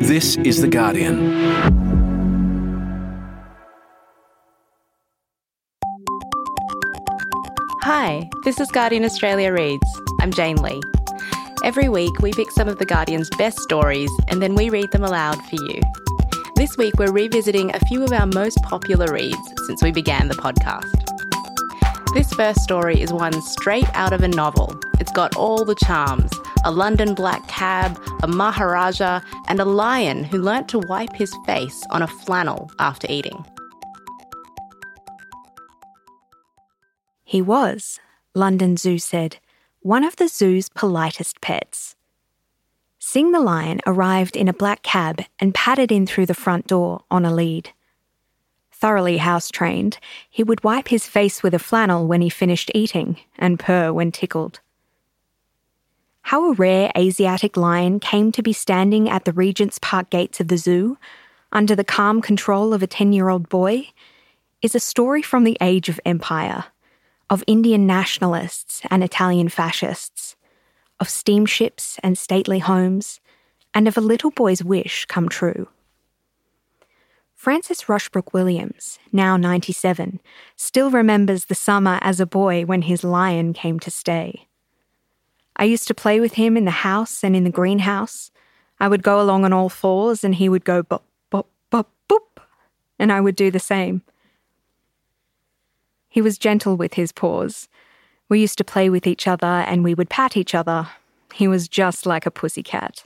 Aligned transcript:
This 0.00 0.36
is 0.38 0.60
The 0.60 0.66
Guardian. 0.66 1.32
Hi, 7.82 8.28
this 8.44 8.58
is 8.58 8.70
Guardian 8.72 9.04
Australia 9.04 9.52
Reads. 9.52 9.86
I'm 10.20 10.32
Jane 10.32 10.56
Lee. 10.56 10.82
Every 11.62 11.88
week, 11.88 12.18
we 12.18 12.32
pick 12.32 12.50
some 12.50 12.68
of 12.68 12.78
The 12.78 12.84
Guardian's 12.84 13.30
best 13.38 13.60
stories 13.60 14.10
and 14.28 14.42
then 14.42 14.56
we 14.56 14.68
read 14.68 14.90
them 14.90 15.04
aloud 15.04 15.40
for 15.44 15.56
you. 15.64 15.80
This 16.56 16.76
week, 16.76 16.94
we're 16.98 17.12
revisiting 17.12 17.72
a 17.72 17.80
few 17.86 18.02
of 18.02 18.12
our 18.12 18.26
most 18.26 18.60
popular 18.62 19.12
reads 19.12 19.52
since 19.66 19.80
we 19.80 19.92
began 19.92 20.26
the 20.26 20.34
podcast. 20.34 20.90
This 22.14 22.32
first 22.32 22.62
story 22.62 23.00
is 23.00 23.12
one 23.12 23.40
straight 23.42 23.88
out 23.94 24.12
of 24.12 24.22
a 24.22 24.28
novel. 24.28 24.76
It's 24.98 25.12
got 25.12 25.36
all 25.36 25.64
the 25.64 25.76
charms 25.76 26.32
a 26.64 26.70
London 26.70 27.14
black 27.14 27.46
cab, 27.46 28.00
a 28.22 28.26
Maharaja, 28.26 29.20
and 29.48 29.60
a 29.60 29.64
lion 29.64 30.24
who 30.24 30.38
learnt 30.38 30.68
to 30.70 30.78
wipe 30.78 31.14
his 31.14 31.34
face 31.44 31.84
on 31.90 32.02
a 32.02 32.06
flannel 32.06 32.70
after 32.78 33.06
eating. 33.10 33.44
He 37.22 37.42
was, 37.42 38.00
London 38.34 38.76
Zoo 38.76 38.98
said, 38.98 39.38
one 39.80 40.04
of 40.04 40.16
the 40.16 40.28
zoo's 40.28 40.70
politest 40.70 41.40
pets. 41.40 41.96
Singh 42.98 43.32
the 43.32 43.40
lion 43.40 43.80
arrived 43.86 44.34
in 44.34 44.48
a 44.48 44.54
black 44.54 44.82
cab 44.82 45.22
and 45.38 45.54
padded 45.54 45.92
in 45.92 46.06
through 46.06 46.26
the 46.26 46.32
front 46.32 46.66
door 46.66 47.02
on 47.10 47.26
a 47.26 47.34
lead. 47.34 47.70
Thoroughly 48.72 49.18
house 49.18 49.50
trained, 49.50 49.98
he 50.30 50.42
would 50.42 50.64
wipe 50.64 50.88
his 50.88 51.06
face 51.06 51.42
with 51.42 51.52
a 51.52 51.58
flannel 51.58 52.06
when 52.06 52.22
he 52.22 52.30
finished 52.30 52.70
eating 52.74 53.18
and 53.38 53.58
purr 53.58 53.92
when 53.92 54.10
tickled. 54.10 54.60
How 56.28 56.50
a 56.50 56.54
rare 56.54 56.90
Asiatic 56.96 57.54
lion 57.54 58.00
came 58.00 58.32
to 58.32 58.42
be 58.42 58.54
standing 58.54 59.10
at 59.10 59.26
the 59.26 59.32
Regent's 59.34 59.78
Park 59.78 60.08
gates 60.08 60.40
of 60.40 60.48
the 60.48 60.56
zoo, 60.56 60.96
under 61.52 61.76
the 61.76 61.84
calm 61.84 62.22
control 62.22 62.72
of 62.72 62.82
a 62.82 62.86
10 62.86 63.12
year 63.12 63.28
old 63.28 63.50
boy, 63.50 63.88
is 64.62 64.74
a 64.74 64.80
story 64.80 65.20
from 65.20 65.44
the 65.44 65.58
age 65.60 65.90
of 65.90 66.00
empire, 66.06 66.64
of 67.28 67.44
Indian 67.46 67.86
nationalists 67.86 68.80
and 68.90 69.04
Italian 69.04 69.50
fascists, 69.50 70.34
of 70.98 71.10
steamships 71.10 71.98
and 72.02 72.16
stately 72.16 72.60
homes, 72.60 73.20
and 73.74 73.86
of 73.86 73.98
a 73.98 74.00
little 74.00 74.30
boy's 74.30 74.64
wish 74.64 75.04
come 75.04 75.28
true. 75.28 75.68
Francis 77.34 77.82
Rushbrook 77.82 78.32
Williams, 78.32 78.98
now 79.12 79.36
97, 79.36 80.20
still 80.56 80.90
remembers 80.90 81.44
the 81.44 81.54
summer 81.54 81.98
as 82.00 82.18
a 82.18 82.24
boy 82.24 82.64
when 82.64 82.80
his 82.80 83.04
lion 83.04 83.52
came 83.52 83.78
to 83.78 83.90
stay. 83.90 84.48
I 85.56 85.64
used 85.64 85.86
to 85.88 85.94
play 85.94 86.20
with 86.20 86.34
him 86.34 86.56
in 86.56 86.64
the 86.64 86.70
house 86.70 87.22
and 87.22 87.36
in 87.36 87.44
the 87.44 87.50
greenhouse. 87.50 88.30
I 88.80 88.88
would 88.88 89.02
go 89.02 89.20
along 89.20 89.44
on 89.44 89.52
all 89.52 89.68
fours 89.68 90.24
and 90.24 90.34
he 90.34 90.48
would 90.48 90.64
go 90.64 90.82
bop, 90.82 91.04
bop, 91.30 91.48
bop, 91.70 91.90
boop, 92.08 92.42
and 92.98 93.12
I 93.12 93.20
would 93.20 93.36
do 93.36 93.50
the 93.50 93.60
same. 93.60 94.02
He 96.08 96.20
was 96.20 96.38
gentle 96.38 96.76
with 96.76 96.94
his 96.94 97.12
paws. 97.12 97.68
We 98.28 98.40
used 98.40 98.58
to 98.58 98.64
play 98.64 98.90
with 98.90 99.06
each 99.06 99.28
other 99.28 99.46
and 99.46 99.84
we 99.84 99.94
would 99.94 100.10
pat 100.10 100.36
each 100.36 100.54
other. 100.54 100.88
He 101.32 101.46
was 101.46 101.68
just 101.68 102.06
like 102.06 102.26
a 102.26 102.30
pussy 102.30 102.62
cat. 102.62 103.04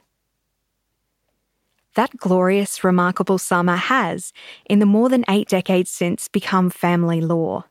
That 1.95 2.17
glorious, 2.17 2.85
remarkable 2.85 3.39
summer 3.39 3.77
has, 3.77 4.33
in 4.67 4.79
the 4.79 4.87
more 4.87 5.09
than 5.09 5.25
eight 5.29 5.49
decades 5.49 5.91
since, 5.91 6.29
become 6.29 6.71
family 6.71 7.21
lore 7.21 7.65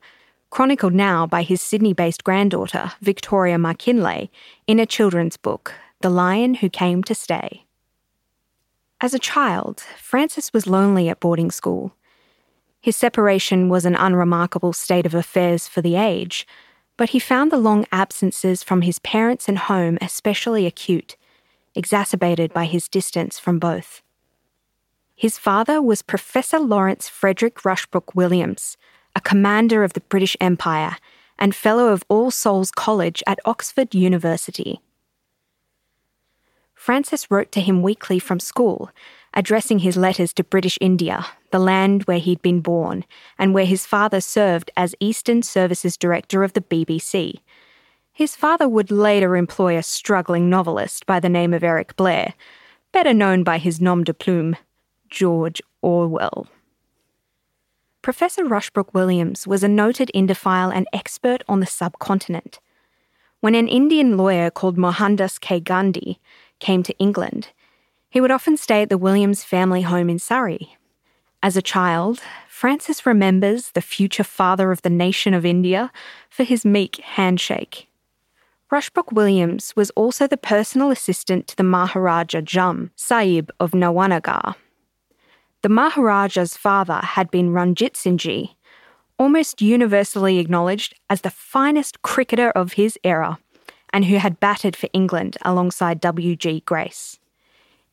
chronicled 0.50 0.94
now 0.94 1.26
by 1.26 1.42
his 1.42 1.60
Sydney 1.60 1.92
based 1.92 2.24
granddaughter, 2.24 2.92
Victoria 3.00 3.56
McKinlay, 3.56 4.30
in 4.66 4.80
a 4.80 4.86
children's 4.86 5.36
book, 5.36 5.74
The 6.00 6.10
Lion 6.10 6.54
Who 6.54 6.68
Came 6.68 7.02
to 7.04 7.14
Stay. 7.14 7.64
As 9.00 9.14
a 9.14 9.18
child, 9.18 9.80
Francis 9.96 10.52
was 10.52 10.66
lonely 10.66 11.08
at 11.08 11.20
boarding 11.20 11.50
school. 11.50 11.94
His 12.80 12.96
separation 12.96 13.68
was 13.68 13.84
an 13.84 13.94
unremarkable 13.94 14.72
state 14.72 15.06
of 15.06 15.14
affairs 15.14 15.68
for 15.68 15.82
the 15.82 15.96
age, 15.96 16.46
but 16.96 17.10
he 17.10 17.18
found 17.20 17.52
the 17.52 17.56
long 17.56 17.86
absences 17.92 18.62
from 18.62 18.82
his 18.82 18.98
parents 18.98 19.48
and 19.48 19.58
home 19.58 19.98
especially 20.00 20.66
acute, 20.66 21.16
exacerbated 21.74 22.52
by 22.52 22.64
his 22.64 22.88
distance 22.88 23.38
from 23.38 23.58
both. 23.58 24.02
His 25.14 25.38
father 25.38 25.80
was 25.80 26.02
Professor 26.02 26.58
Lawrence 26.58 27.08
Frederick 27.08 27.64
Rushbrook 27.64 28.14
Williams, 28.14 28.76
a 29.14 29.20
commander 29.20 29.84
of 29.84 29.92
the 29.92 30.00
British 30.00 30.36
Empire 30.40 30.96
and 31.38 31.54
Fellow 31.54 31.88
of 31.88 32.04
All 32.08 32.30
Souls 32.30 32.70
College 32.70 33.22
at 33.26 33.38
Oxford 33.44 33.94
University. 33.94 34.80
Francis 36.74 37.30
wrote 37.30 37.52
to 37.52 37.60
him 37.60 37.82
weekly 37.82 38.18
from 38.18 38.40
school, 38.40 38.90
addressing 39.34 39.80
his 39.80 39.96
letters 39.96 40.32
to 40.32 40.44
British 40.44 40.78
India, 40.80 41.26
the 41.50 41.58
land 41.58 42.04
where 42.04 42.18
he'd 42.18 42.40
been 42.40 42.60
born, 42.60 43.04
and 43.38 43.52
where 43.52 43.66
his 43.66 43.84
father 43.84 44.20
served 44.20 44.70
as 44.76 44.94
Eastern 45.00 45.42
Services 45.42 45.96
Director 45.96 46.42
of 46.42 46.52
the 46.54 46.60
BBC. 46.60 47.40
His 48.12 48.34
father 48.34 48.68
would 48.68 48.90
later 48.90 49.36
employ 49.36 49.76
a 49.76 49.82
struggling 49.82 50.48
novelist 50.48 51.06
by 51.06 51.20
the 51.20 51.28
name 51.28 51.52
of 51.52 51.62
Eric 51.62 51.94
Blair, 51.96 52.34
better 52.90 53.14
known 53.14 53.44
by 53.44 53.58
his 53.58 53.80
nom 53.80 54.02
de 54.02 54.14
plume, 54.14 54.56
George 55.10 55.62
Orwell. 55.82 56.48
Professor 58.02 58.44
Rushbrook 58.44 58.94
Williams 58.94 59.46
was 59.46 59.64
a 59.64 59.68
noted 59.68 60.10
Indophile 60.14 60.72
and 60.72 60.86
expert 60.92 61.42
on 61.48 61.60
the 61.60 61.66
subcontinent. 61.66 62.60
When 63.40 63.54
an 63.54 63.68
Indian 63.68 64.16
lawyer 64.16 64.50
called 64.50 64.78
Mohandas 64.78 65.38
K. 65.38 65.60
Gandhi 65.60 66.20
came 66.60 66.82
to 66.84 66.96
England, 66.98 67.48
he 68.08 68.20
would 68.20 68.30
often 68.30 68.56
stay 68.56 68.82
at 68.82 68.88
the 68.88 68.98
Williams 68.98 69.44
family 69.44 69.82
home 69.82 70.08
in 70.08 70.18
Surrey. 70.18 70.76
As 71.42 71.56
a 71.56 71.62
child, 71.62 72.20
Francis 72.48 73.04
remembers 73.04 73.70
the 73.70 73.80
future 73.80 74.24
father 74.24 74.72
of 74.72 74.82
the 74.82 74.90
nation 74.90 75.34
of 75.34 75.44
India 75.44 75.92
for 76.30 76.44
his 76.44 76.64
meek 76.64 76.96
handshake. 76.96 77.88
Rushbrook 78.72 79.12
Williams 79.12 79.74
was 79.76 79.90
also 79.90 80.26
the 80.26 80.36
personal 80.36 80.90
assistant 80.90 81.46
to 81.48 81.56
the 81.56 81.62
Maharaja 81.62 82.40
Jam 82.40 82.90
Sahib 82.96 83.50
of 83.60 83.70
Nawanagar, 83.70 84.56
the 85.62 85.68
Maharaja's 85.68 86.56
father 86.56 87.00
had 87.02 87.30
been 87.30 87.52
Ranjitsinhji 87.52 88.54
almost 89.18 89.60
universally 89.60 90.38
acknowledged 90.38 90.94
as 91.10 91.22
the 91.22 91.30
finest 91.30 92.02
cricketer 92.02 92.50
of 92.50 92.74
his 92.74 92.98
era, 93.02 93.38
and 93.92 94.04
who 94.04 94.16
had 94.16 94.40
batted 94.40 94.76
for 94.76 94.88
England 94.92 95.36
alongside 95.42 96.00
W.G. 96.00 96.62
Grace. 96.64 97.18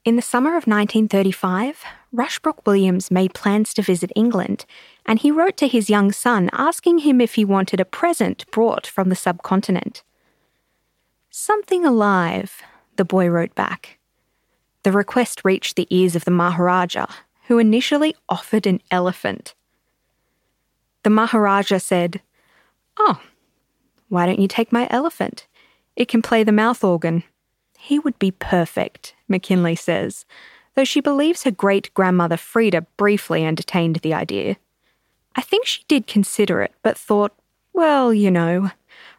In 0.04 0.16
the 0.16 0.22
summer 0.22 0.52
of 0.52 0.68
1935, 0.68 1.84
Rushbrook 2.14 2.66
Williams 2.68 3.10
made 3.10 3.34
plans 3.34 3.74
to 3.74 3.82
visit 3.82 4.12
England, 4.16 4.66
and 5.06 5.20
he 5.20 5.32
wrote 5.32 5.58
to 5.58 5.68
his 5.68 5.90
young 5.90 6.12
son 6.12 6.50
asking 6.54 7.00
him 7.00 7.20
if 7.20 7.36
he 7.36 7.44
wanted 7.44 7.80
a 7.80 7.86
present 7.86 8.46
brought 8.52 8.86
from 8.86 9.10
the 9.10 9.16
subcontinent. 9.16 10.04
Something 11.32 11.86
alive, 11.86 12.62
the 12.98 13.06
boy 13.06 13.28
wrote 13.28 13.56
back. 13.56 13.98
The 14.84 14.92
request 14.92 15.42
reached 15.44 15.76
the 15.76 15.88
ears 15.90 16.16
of 16.16 16.26
the 16.26 16.32
Maharaja, 16.32 17.08
who 17.48 17.60
initially 17.60 18.16
offered 18.28 18.66
an 18.66 18.82
elephant. 18.92 19.54
The 21.04 21.10
Maharaja 21.10 21.78
said, 21.78 22.22
Oh, 22.98 23.22
why 24.10 24.26
don't 24.26 24.40
you 24.40 24.48
take 24.48 24.72
my 24.72 24.88
elephant? 24.90 25.48
It 25.96 26.08
can 26.08 26.22
play 26.22 26.44
the 26.44 26.52
mouth 26.52 26.84
organ. 26.84 27.24
He 27.78 28.00
would 28.00 28.18
be 28.18 28.32
perfect, 28.32 29.14
McKinley 29.28 29.76
says, 29.76 30.26
though 30.74 30.84
she 30.84 31.02
believes 31.02 31.44
her 31.44 31.52
great 31.52 31.94
grandmother 31.94 32.38
Frida 32.38 32.82
briefly 32.98 33.46
entertained 33.46 33.98
the 33.98 34.14
idea. 34.14 34.58
I 35.36 35.42
think 35.42 35.66
she 35.66 35.84
did 35.88 36.08
consider 36.08 36.62
it, 36.62 36.74
but 36.82 36.98
thought, 36.98 37.34
well, 37.74 38.14
you 38.14 38.32
know, 38.32 38.72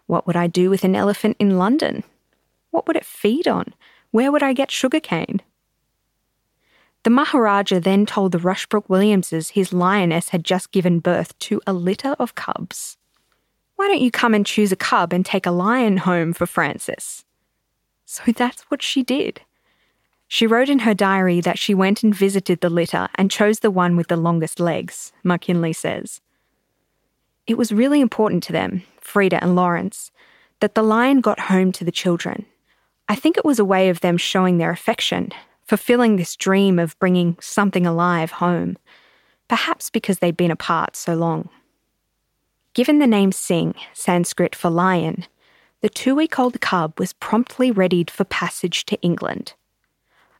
what 0.06 0.26
would 0.26 0.36
I 0.36 0.46
do 0.46 0.70
with 0.70 0.82
an 0.82 0.96
elephant 0.96 1.36
in 1.38 1.58
London? 1.58 2.02
What 2.70 2.86
would 2.86 2.96
it 2.96 3.04
feed 3.04 3.46
on? 3.46 3.74
Where 4.10 4.32
would 4.32 4.42
I 4.42 4.52
get 4.52 4.70
sugarcane? 4.70 5.42
The 7.06 7.10
Maharaja 7.10 7.78
then 7.78 8.04
told 8.04 8.32
the 8.32 8.40
Rushbrook 8.40 8.88
Williamses 8.88 9.50
his 9.50 9.72
lioness 9.72 10.30
had 10.30 10.42
just 10.42 10.72
given 10.72 10.98
birth 10.98 11.38
to 11.38 11.60
a 11.64 11.72
litter 11.72 12.16
of 12.18 12.34
cubs. 12.34 12.96
Why 13.76 13.86
don't 13.86 14.00
you 14.00 14.10
come 14.10 14.34
and 14.34 14.44
choose 14.44 14.72
a 14.72 14.76
cub 14.76 15.12
and 15.12 15.24
take 15.24 15.46
a 15.46 15.52
lion 15.52 15.98
home 15.98 16.32
for 16.32 16.46
Francis? 16.46 17.24
So 18.06 18.24
that's 18.36 18.62
what 18.62 18.82
she 18.82 19.04
did. 19.04 19.42
She 20.26 20.48
wrote 20.48 20.68
in 20.68 20.80
her 20.80 20.94
diary 20.94 21.40
that 21.42 21.60
she 21.60 21.74
went 21.74 22.02
and 22.02 22.12
visited 22.12 22.60
the 22.60 22.68
litter 22.68 23.08
and 23.14 23.30
chose 23.30 23.60
the 23.60 23.70
one 23.70 23.96
with 23.96 24.08
the 24.08 24.16
longest 24.16 24.58
legs, 24.58 25.12
McKinley 25.22 25.74
says. 25.74 26.20
It 27.46 27.56
was 27.56 27.70
really 27.70 28.00
important 28.00 28.42
to 28.42 28.52
them, 28.52 28.82
Frida 29.00 29.40
and 29.40 29.54
Lawrence, 29.54 30.10
that 30.58 30.74
the 30.74 30.82
lion 30.82 31.20
got 31.20 31.38
home 31.38 31.70
to 31.70 31.84
the 31.84 31.92
children. 31.92 32.46
I 33.08 33.14
think 33.14 33.36
it 33.36 33.44
was 33.44 33.60
a 33.60 33.64
way 33.64 33.90
of 33.90 34.00
them 34.00 34.16
showing 34.16 34.58
their 34.58 34.72
affection 34.72 35.30
fulfilling 35.66 36.16
this 36.16 36.36
dream 36.36 36.78
of 36.78 36.98
bringing 36.98 37.36
something 37.40 37.86
alive 37.86 38.32
home, 38.32 38.78
perhaps 39.48 39.90
because 39.90 40.18
they'd 40.18 40.36
been 40.36 40.50
apart 40.50 40.96
so 40.96 41.14
long. 41.14 41.48
Given 42.74 42.98
the 42.98 43.06
name 43.06 43.32
Singh, 43.32 43.74
Sanskrit 43.92 44.54
for 44.54 44.70
lion, 44.70 45.24
the 45.80 45.88
two 45.88 46.14
week 46.14 46.38
old 46.38 46.60
cub 46.60 46.98
was 46.98 47.14
promptly 47.14 47.70
readied 47.70 48.10
for 48.10 48.24
passage 48.24 48.84
to 48.86 49.00
England. 49.00 49.54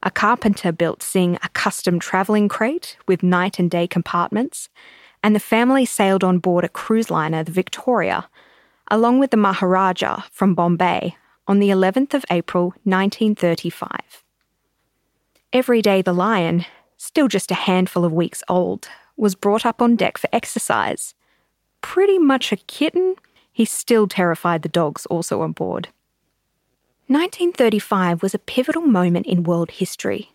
A 0.02 0.10
carpenter 0.10 0.70
built 0.70 1.02
Singh 1.02 1.36
a 1.42 1.48
custom 1.50 1.98
travelling 1.98 2.48
crate 2.48 2.96
with 3.06 3.22
night 3.22 3.58
and 3.58 3.70
day 3.70 3.86
compartments, 3.86 4.68
and 5.22 5.34
the 5.34 5.40
family 5.40 5.84
sailed 5.84 6.22
on 6.22 6.38
board 6.38 6.64
a 6.64 6.68
cruise 6.68 7.10
liner, 7.10 7.42
the 7.42 7.52
Victoria, 7.52 8.28
along 8.90 9.18
with 9.18 9.30
the 9.30 9.36
Maharaja 9.36 10.22
from 10.30 10.54
Bombay 10.54 11.16
on 11.48 11.58
the 11.58 11.70
11th 11.70 12.14
of 12.14 12.24
April 12.30 12.74
1935. 12.84 14.25
Every 15.52 15.80
day, 15.80 16.02
the 16.02 16.12
lion, 16.12 16.64
still 16.96 17.28
just 17.28 17.50
a 17.50 17.54
handful 17.54 18.04
of 18.04 18.12
weeks 18.12 18.42
old, 18.48 18.88
was 19.16 19.34
brought 19.34 19.64
up 19.64 19.80
on 19.80 19.96
deck 19.96 20.18
for 20.18 20.28
exercise. 20.32 21.14
Pretty 21.80 22.18
much 22.18 22.52
a 22.52 22.56
kitten, 22.56 23.14
he 23.52 23.64
still 23.64 24.06
terrified 24.06 24.62
the 24.62 24.68
dogs 24.68 25.06
also 25.06 25.40
on 25.40 25.52
board. 25.52 25.88
1935 27.08 28.22
was 28.22 28.34
a 28.34 28.38
pivotal 28.40 28.82
moment 28.82 29.26
in 29.26 29.44
world 29.44 29.70
history. 29.70 30.32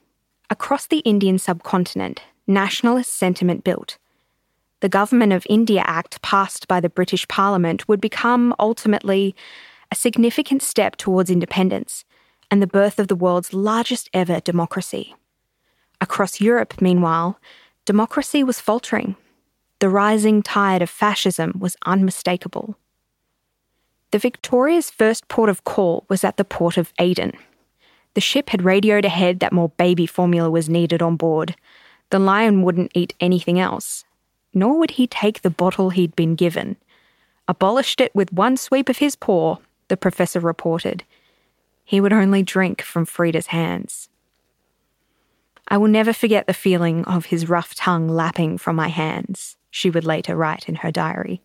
Across 0.49 0.87
the 0.87 0.99
Indian 0.99 1.37
subcontinent, 1.37 2.21
nationalist 2.47 3.13
sentiment 3.13 3.63
built. 3.63 3.97
The 4.79 4.89
Government 4.89 5.33
of 5.33 5.45
India 5.49 5.83
Act 5.85 6.21
passed 6.21 6.67
by 6.67 6.79
the 6.79 6.89
British 6.89 7.27
Parliament 7.27 7.87
would 7.87 8.01
become 8.01 8.55
ultimately 8.57 9.35
a 9.91 9.95
significant 9.95 10.63
step 10.63 10.95
towards 10.95 11.29
independence 11.29 12.05
and 12.51 12.61
the 12.61 12.67
birth 12.67 12.99
of 12.99 13.07
the 13.07 13.15
world's 13.15 13.53
largest 13.53 14.09
ever 14.13 14.41
democracy. 14.41 15.15
Across 16.01 16.41
Europe, 16.41 16.81
meanwhile, 16.81 17.39
democracy 17.85 18.43
was 18.43 18.59
faltering. 18.59 19.15
The 19.79 19.89
rising 19.89 20.43
tide 20.43 20.81
of 20.81 20.89
fascism 20.89 21.55
was 21.57 21.77
unmistakable. 21.85 22.77
The 24.11 24.19
Victoria's 24.19 24.91
first 24.91 25.29
port 25.29 25.49
of 25.49 25.63
call 25.63 26.05
was 26.09 26.25
at 26.25 26.35
the 26.35 26.43
port 26.43 26.77
of 26.77 26.91
Aden. 26.99 27.31
The 28.13 28.21
ship 28.21 28.49
had 28.49 28.65
radioed 28.65 29.05
ahead 29.05 29.39
that 29.39 29.53
more 29.53 29.69
baby 29.69 30.05
formula 30.05 30.51
was 30.51 30.67
needed 30.67 31.01
on 31.01 31.15
board. 31.15 31.55
The 32.09 32.19
lion 32.19 32.61
wouldn't 32.61 32.91
eat 32.93 33.13
anything 33.21 33.57
else, 33.57 34.03
nor 34.53 34.77
would 34.77 34.91
he 34.91 35.07
take 35.07 35.41
the 35.41 35.49
bottle 35.49 35.91
he'd 35.91 36.15
been 36.15 36.35
given. 36.35 36.75
Abolished 37.47 38.01
it 38.01 38.13
with 38.13 38.33
one 38.33 38.57
sweep 38.57 38.89
of 38.89 38.97
his 38.97 39.15
paw, 39.15 39.57
the 39.87 39.95
professor 39.95 40.41
reported. 40.41 41.05
He 41.83 41.99
would 41.99 42.13
only 42.13 42.43
drink 42.43 42.81
from 42.81 43.05
Frida's 43.05 43.47
hands. 43.47 44.09
I 45.67 45.77
will 45.77 45.87
never 45.87 46.13
forget 46.13 46.47
the 46.47 46.53
feeling 46.53 47.05
of 47.05 47.27
his 47.27 47.47
rough 47.47 47.75
tongue 47.75 48.09
lapping 48.09 48.57
from 48.57 48.75
my 48.75 48.89
hands, 48.89 49.57
she 49.69 49.89
would 49.89 50.03
later 50.03 50.35
write 50.35 50.67
in 50.67 50.75
her 50.75 50.91
diary. 50.91 51.41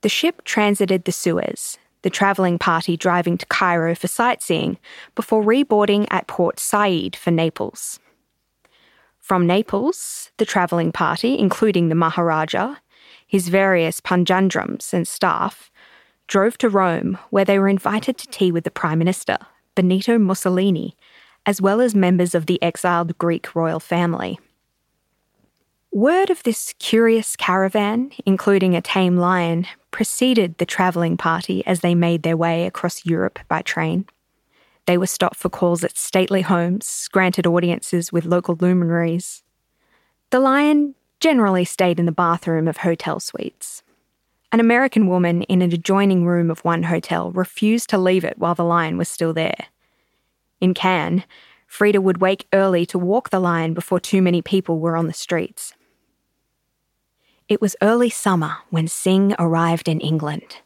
The 0.00 0.08
ship 0.08 0.42
transited 0.44 1.04
the 1.04 1.12
Suez, 1.12 1.78
the 2.02 2.10
travelling 2.10 2.58
party 2.58 2.96
driving 2.96 3.38
to 3.38 3.46
Cairo 3.46 3.94
for 3.94 4.08
sightseeing 4.08 4.78
before 5.14 5.42
reboarding 5.44 6.06
at 6.10 6.26
Port 6.26 6.58
Said 6.58 7.14
for 7.14 7.30
Naples. 7.30 8.00
From 9.18 9.46
Naples, 9.46 10.32
the 10.38 10.44
travelling 10.44 10.90
party, 10.92 11.38
including 11.38 11.88
the 11.88 11.94
Maharaja, 11.94 12.76
his 13.26 13.48
various 13.48 14.00
panjandrums 14.00 14.92
and 14.92 15.06
staff, 15.06 15.70
drove 16.32 16.56
to 16.56 16.70
Rome, 16.70 17.18
where 17.28 17.44
they 17.44 17.58
were 17.58 17.68
invited 17.68 18.16
to 18.16 18.26
tea 18.26 18.50
with 18.50 18.64
the 18.64 18.70
Prime 18.70 18.98
Minister, 18.98 19.36
Benito 19.74 20.16
Mussolini, 20.16 20.96
as 21.44 21.60
well 21.60 21.78
as 21.78 21.94
members 21.94 22.34
of 22.34 22.46
the 22.46 22.60
exiled 22.62 23.18
Greek 23.18 23.54
royal 23.54 23.78
family. 23.78 24.40
Word 25.92 26.30
of 26.30 26.42
this 26.42 26.72
curious 26.78 27.36
caravan, 27.36 28.12
including 28.24 28.74
a 28.74 28.80
tame 28.80 29.18
lion, 29.18 29.66
preceded 29.90 30.56
the 30.56 30.64
travelling 30.64 31.18
party 31.18 31.62
as 31.66 31.80
they 31.80 31.94
made 31.94 32.22
their 32.22 32.38
way 32.38 32.64
across 32.64 33.04
Europe 33.04 33.38
by 33.46 33.60
train. 33.60 34.06
They 34.86 34.96
were 34.96 35.06
stopped 35.06 35.36
for 35.36 35.50
calls 35.50 35.84
at 35.84 35.98
stately 35.98 36.40
homes, 36.40 37.10
granted 37.12 37.46
audiences 37.46 38.10
with 38.10 38.24
local 38.24 38.56
luminaries. 38.58 39.42
The 40.30 40.40
lion 40.40 40.94
generally 41.20 41.66
stayed 41.66 42.00
in 42.00 42.06
the 42.06 42.10
bathroom 42.10 42.68
of 42.68 42.78
hotel 42.78 43.20
suites. 43.20 43.82
An 44.52 44.60
American 44.60 45.06
woman 45.06 45.42
in 45.44 45.62
an 45.62 45.72
adjoining 45.72 46.26
room 46.26 46.50
of 46.50 46.62
one 46.62 46.82
hotel 46.82 47.32
refused 47.32 47.88
to 47.88 47.96
leave 47.96 48.22
it 48.22 48.36
while 48.36 48.54
the 48.54 48.64
lion 48.64 48.98
was 48.98 49.08
still 49.08 49.32
there. 49.32 49.56
In 50.60 50.74
Cannes, 50.74 51.24
Frida 51.66 52.02
would 52.02 52.20
wake 52.20 52.46
early 52.52 52.84
to 52.86 52.98
walk 52.98 53.30
the 53.30 53.40
lion 53.40 53.72
before 53.72 53.98
too 53.98 54.20
many 54.20 54.42
people 54.42 54.78
were 54.78 54.94
on 54.94 55.06
the 55.06 55.14
streets. 55.14 55.72
It 57.48 57.62
was 57.62 57.76
early 57.80 58.10
summer 58.10 58.58
when 58.68 58.88
Singh 58.88 59.34
arrived 59.38 59.88
in 59.88 60.00
England. 60.00 60.58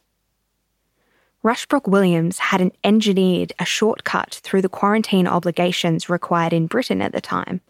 Rushbrook 1.41 1.87
Williams 1.87 2.39
hadn't 2.39 2.75
engineered 2.83 3.53
a 3.57 3.63
shortcut 3.63 4.41
through 4.43 4.63
the 4.63 4.69
quarantine 4.69 5.27
obligations 5.27 6.09
required 6.09 6.51
in 6.51 6.67
Britain 6.67 7.01
at 7.01 7.13
the 7.13 7.21
time. 7.21 7.61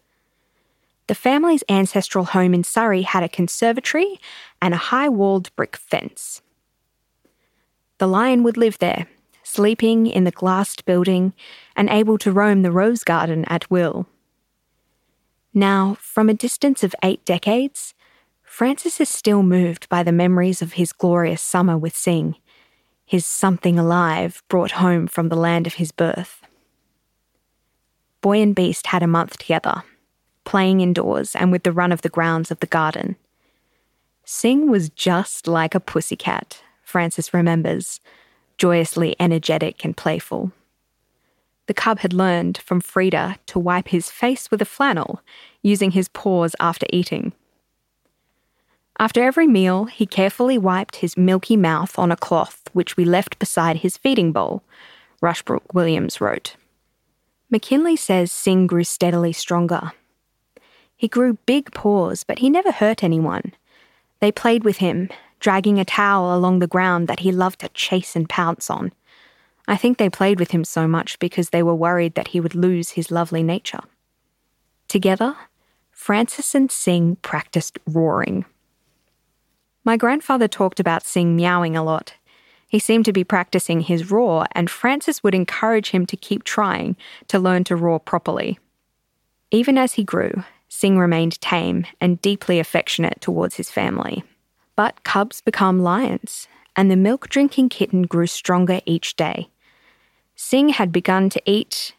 The 1.08 1.14
family's 1.14 1.64
ancestral 1.70 2.26
home 2.26 2.52
in 2.52 2.64
Surrey 2.64 3.00
had 3.02 3.22
a 3.22 3.30
conservatory 3.30 4.20
and 4.60 4.74
a 4.74 4.84
high 4.92 5.08
walled 5.08 5.54
brick 5.56 5.76
fence. 5.76 6.42
The 7.96 8.06
lion 8.06 8.42
would 8.42 8.58
live 8.58 8.78
there, 8.78 9.06
sleeping 9.42 10.06
in 10.06 10.24
the 10.24 10.30
glassed 10.30 10.84
building 10.84 11.32
and 11.74 11.88
able 11.88 12.18
to 12.18 12.30
roam 12.30 12.60
the 12.60 12.70
rose 12.70 13.04
garden 13.04 13.46
at 13.46 13.70
will. 13.70 14.06
Now, 15.54 15.96
from 15.98 16.28
a 16.28 16.34
distance 16.34 16.84
of 16.84 16.94
eight 17.02 17.24
decades, 17.24 17.94
Francis 18.42 19.00
is 19.00 19.08
still 19.08 19.42
moved 19.42 19.88
by 19.88 20.02
the 20.02 20.12
memories 20.12 20.60
of 20.60 20.74
his 20.74 20.92
glorious 20.92 21.40
summer 21.40 21.78
with 21.78 21.96
Singh, 21.96 22.36
his 23.06 23.24
something 23.24 23.78
alive 23.78 24.42
brought 24.48 24.72
home 24.72 25.06
from 25.06 25.30
the 25.30 25.36
land 25.36 25.66
of 25.66 25.74
his 25.74 25.90
birth. 25.90 26.42
Boy 28.20 28.42
and 28.42 28.54
Beast 28.54 28.88
had 28.88 29.02
a 29.02 29.06
month 29.06 29.38
together, 29.38 29.84
playing 30.48 30.80
indoors 30.80 31.36
and 31.36 31.52
with 31.52 31.62
the 31.62 31.72
run 31.72 31.92
of 31.92 32.00
the 32.00 32.08
grounds 32.08 32.50
of 32.50 32.58
the 32.60 32.66
garden. 32.66 33.16
Singh 34.24 34.70
was 34.70 34.88
just 34.88 35.46
like 35.46 35.74
a 35.74 35.80
pussycat, 35.80 36.62
Francis 36.82 37.34
remembers, 37.34 38.00
joyously 38.56 39.14
energetic 39.20 39.84
and 39.84 39.94
playful. 39.94 40.52
The 41.66 41.74
cub 41.74 41.98
had 41.98 42.14
learned 42.14 42.56
from 42.56 42.80
Frida 42.80 43.36
to 43.44 43.58
wipe 43.58 43.88
his 43.88 44.10
face 44.10 44.50
with 44.50 44.62
a 44.62 44.72
flannel, 44.76 45.20
using 45.60 45.90
his 45.90 46.08
paws 46.08 46.56
after 46.58 46.86
eating. 46.88 47.34
After 48.98 49.22
every 49.22 49.46
meal, 49.46 49.84
he 49.84 50.06
carefully 50.06 50.56
wiped 50.56 50.96
his 50.96 51.14
milky 51.18 51.58
mouth 51.58 51.98
on 51.98 52.10
a 52.10 52.16
cloth 52.16 52.70
which 52.72 52.96
we 52.96 53.04
left 53.04 53.38
beside 53.38 53.76
his 53.76 53.98
feeding 53.98 54.32
bowl, 54.32 54.62
Rushbrook 55.20 55.74
Williams 55.74 56.22
wrote. 56.22 56.56
McKinley 57.50 57.96
says 57.96 58.32
Singh 58.32 58.66
grew 58.66 58.84
steadily 58.84 59.34
stronger. 59.34 59.92
He 60.98 61.06
grew 61.06 61.38
big 61.46 61.72
paws, 61.72 62.24
but 62.24 62.40
he 62.40 62.50
never 62.50 62.72
hurt 62.72 63.04
anyone. 63.04 63.54
They 64.18 64.32
played 64.32 64.64
with 64.64 64.78
him, 64.78 65.08
dragging 65.38 65.78
a 65.78 65.84
towel 65.84 66.36
along 66.36 66.58
the 66.58 66.66
ground 66.66 67.06
that 67.06 67.20
he 67.20 67.30
loved 67.30 67.60
to 67.60 67.68
chase 67.68 68.16
and 68.16 68.28
pounce 68.28 68.68
on. 68.68 68.92
I 69.68 69.76
think 69.76 69.98
they 69.98 70.10
played 70.10 70.40
with 70.40 70.50
him 70.50 70.64
so 70.64 70.88
much 70.88 71.20
because 71.20 71.50
they 71.50 71.62
were 71.62 71.74
worried 71.74 72.16
that 72.16 72.28
he 72.28 72.40
would 72.40 72.56
lose 72.56 72.90
his 72.90 73.12
lovely 73.12 73.44
nature. 73.44 73.78
Together, 74.88 75.36
Francis 75.92 76.52
and 76.52 76.70
Singh 76.70 77.16
practiced 77.16 77.78
roaring. 77.86 78.44
My 79.84 79.96
grandfather 79.96 80.48
talked 80.48 80.80
about 80.80 81.06
Singh 81.06 81.36
meowing 81.36 81.76
a 81.76 81.84
lot. 81.84 82.14
He 82.66 82.80
seemed 82.80 83.04
to 83.04 83.12
be 83.12 83.22
practicing 83.22 83.82
his 83.82 84.10
roar, 84.10 84.46
and 84.52 84.68
Francis 84.68 85.22
would 85.22 85.34
encourage 85.34 85.90
him 85.90 86.06
to 86.06 86.16
keep 86.16 86.42
trying 86.42 86.96
to 87.28 87.38
learn 87.38 87.62
to 87.64 87.76
roar 87.76 88.00
properly. 88.00 88.58
Even 89.52 89.78
as 89.78 89.94
he 89.94 90.02
grew, 90.02 90.42
Singh 90.68 90.98
remained 90.98 91.40
tame 91.40 91.86
and 92.00 92.20
deeply 92.20 92.58
affectionate 92.58 93.20
towards 93.20 93.56
his 93.56 93.70
family. 93.70 94.24
But 94.76 95.02
cubs 95.02 95.40
become 95.40 95.82
lions, 95.82 96.46
and 96.76 96.90
the 96.90 96.96
milk 96.96 97.28
drinking 97.28 97.70
kitten 97.70 98.02
grew 98.02 98.26
stronger 98.26 98.80
each 98.86 99.16
day. 99.16 99.48
Singh 100.36 100.68
had 100.68 100.92
begun 100.92 101.30
to 101.30 101.42
eat 101.44 101.94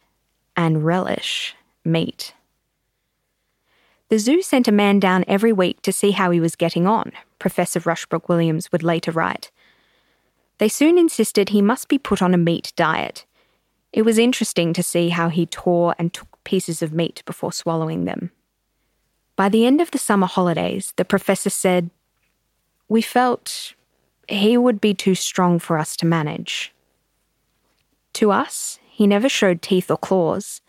and 0.56 0.84
relish 0.84 1.54
meat. 1.84 2.32
The 4.08 4.18
zoo 4.18 4.42
sent 4.42 4.66
a 4.66 4.72
man 4.72 4.98
down 4.98 5.24
every 5.28 5.52
week 5.52 5.82
to 5.82 5.92
see 5.92 6.12
how 6.12 6.30
he 6.30 6.40
was 6.40 6.56
getting 6.56 6.86
on, 6.86 7.12
Professor 7.38 7.80
Rushbrook 7.80 8.28
Williams 8.28 8.72
would 8.72 8.82
later 8.82 9.12
write. 9.12 9.50
They 10.58 10.68
soon 10.68 10.98
insisted 10.98 11.50
he 11.50 11.62
must 11.62 11.88
be 11.88 11.98
put 11.98 12.20
on 12.20 12.34
a 12.34 12.38
meat 12.38 12.72
diet. 12.76 13.24
It 13.92 14.02
was 14.02 14.18
interesting 14.18 14.72
to 14.72 14.82
see 14.82 15.10
how 15.10 15.28
he 15.28 15.46
tore 15.46 15.94
and 15.98 16.12
took 16.12 16.42
pieces 16.44 16.82
of 16.82 16.92
meat 16.92 17.22
before 17.24 17.52
swallowing 17.52 18.04
them. 18.04 18.30
By 19.40 19.48
the 19.48 19.64
end 19.64 19.80
of 19.80 19.90
the 19.90 19.96
summer 19.96 20.26
holidays, 20.26 20.92
the 20.96 21.04
professor 21.06 21.48
said, 21.48 21.88
We 22.90 23.00
felt 23.00 23.72
he 24.28 24.58
would 24.58 24.82
be 24.82 24.92
too 24.92 25.14
strong 25.14 25.58
for 25.58 25.78
us 25.78 25.96
to 25.96 26.04
manage. 26.04 26.74
To 28.12 28.32
us, 28.32 28.78
he 28.86 29.06
never 29.06 29.30
showed 29.30 29.62
teeth 29.62 29.90
or 29.90 29.96
claws, 29.96 30.60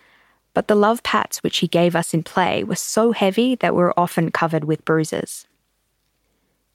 but 0.53 0.69
the 0.69 0.75
love 0.75 1.03
pats 1.03 1.43
which 1.43 1.57
he 1.57 1.67
gave 1.67 1.97
us 1.97 2.13
in 2.13 2.23
play 2.23 2.63
were 2.63 2.77
so 2.77 3.11
heavy 3.11 3.55
that 3.55 3.75
we 3.75 3.81
were 3.81 3.99
often 3.99 4.31
covered 4.31 4.63
with 4.63 4.85
bruises. 4.85 5.45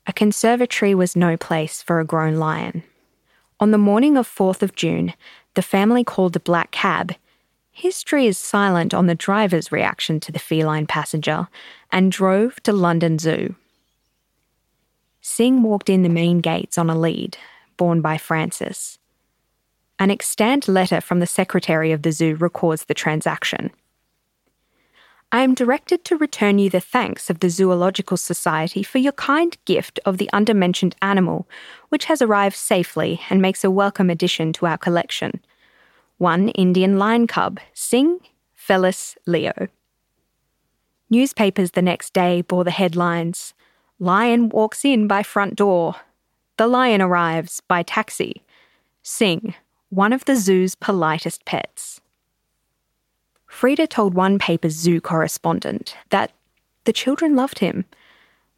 A 0.07 0.13
conservatory 0.13 0.95
was 0.95 1.17
no 1.17 1.39
place 1.39 1.81
for 1.81 1.99
a 1.99 2.05
grown 2.05 2.35
lion. 2.35 2.83
On 3.59 3.71
the 3.71 3.79
morning 3.79 4.19
of 4.19 4.29
4th 4.29 4.61
of 4.61 4.77
June, 4.77 5.15
the 5.55 5.63
family 5.63 6.05
called 6.05 6.37
a 6.37 6.41
black 6.41 6.73
cab. 6.73 7.15
History 7.79 8.27
is 8.27 8.39
silent 8.39 8.95
on 8.95 9.07
the 9.07 9.15
driver's 9.15 9.71
reaction 9.71 10.19
to 10.21 10.33
the 10.33 10.39
feline 10.39 10.87
passenger 10.87 11.47
and 11.93 12.11
drove 12.11 12.59
to 12.63 12.73
London 12.73 13.19
Zoo. 13.19 13.55
Singh 15.21 15.63
walked 15.63 15.91
in 15.91 16.03
the 16.03 16.09
main 16.09 16.39
gates 16.41 16.79
on 16.79 16.89
a 16.89 16.99
lead, 16.99 17.37
borne 17.77 18.01
by 18.01 18.17
Francis. 18.17 18.99
An 19.99 20.11
extant 20.11 20.69
letter 20.69 21.03
from 21.03 21.21
the 21.21 21.27
secretary 21.27 21.93
of 21.93 22.01
the 22.01 22.13
zoo 22.13 22.35
records 22.37 22.87
the 22.87 22.95
transaction. 22.95 23.71
I 25.31 25.43
am 25.43 25.53
directed 25.53 26.03
to 26.07 26.17
return 26.17 26.59
you 26.59 26.71
the 26.71 26.81
thanks 26.81 27.29
of 27.29 27.41
the 27.41 27.51
Zoological 27.51 28.17
Society 28.17 28.83
for 28.83 28.97
your 28.97 29.13
kind 29.13 29.55
gift 29.67 30.01
of 30.07 30.17
the 30.17 30.31
undermentioned 30.33 30.97
animal, 31.03 31.47
which 31.91 32.07
has 32.07 32.23
arrived 32.23 32.57
safely 32.57 33.21
and 33.29 33.43
makes 33.43 33.65
a 33.65 33.71
welcome 33.71 34.09
addition 34.09 34.55
to 34.55 34.65
our 34.65 34.79
collection. 34.79 35.43
One 36.19 36.49
Indian 36.51 36.99
lion 36.99 37.27
cub, 37.27 37.61
Singh, 37.75 38.21
Felis, 38.55 39.17
Leo. 39.27 39.69
Newspapers 41.11 41.73
the 41.73 41.83
next 41.83 42.13
day 42.13 42.41
bore 42.43 42.65
the 42.65 42.71
headlines 42.71 43.55
Lion 43.99 44.49
walks 44.51 44.85
in 44.85 45.07
by 45.07 45.23
front 45.23 45.57
door. 45.57 45.97
The 46.59 46.67
lion 46.67 47.01
arrives 47.01 47.61
by 47.61 47.83
taxi. 47.83 48.43
Singh, 49.03 49.55
one 49.89 50.13
of 50.13 50.25
the 50.25 50.37
zoo's 50.37 50.75
politest 50.75 51.45
pets. 51.45 52.01
Frida 53.47 53.87
told 53.87 54.15
one 54.15 54.39
paper's 54.39 54.75
zoo 54.75 55.01
correspondent 55.01 55.97
that 56.11 56.33
the 56.85 56.93
children 56.93 57.37
loved 57.37 57.61
him. 57.61 57.85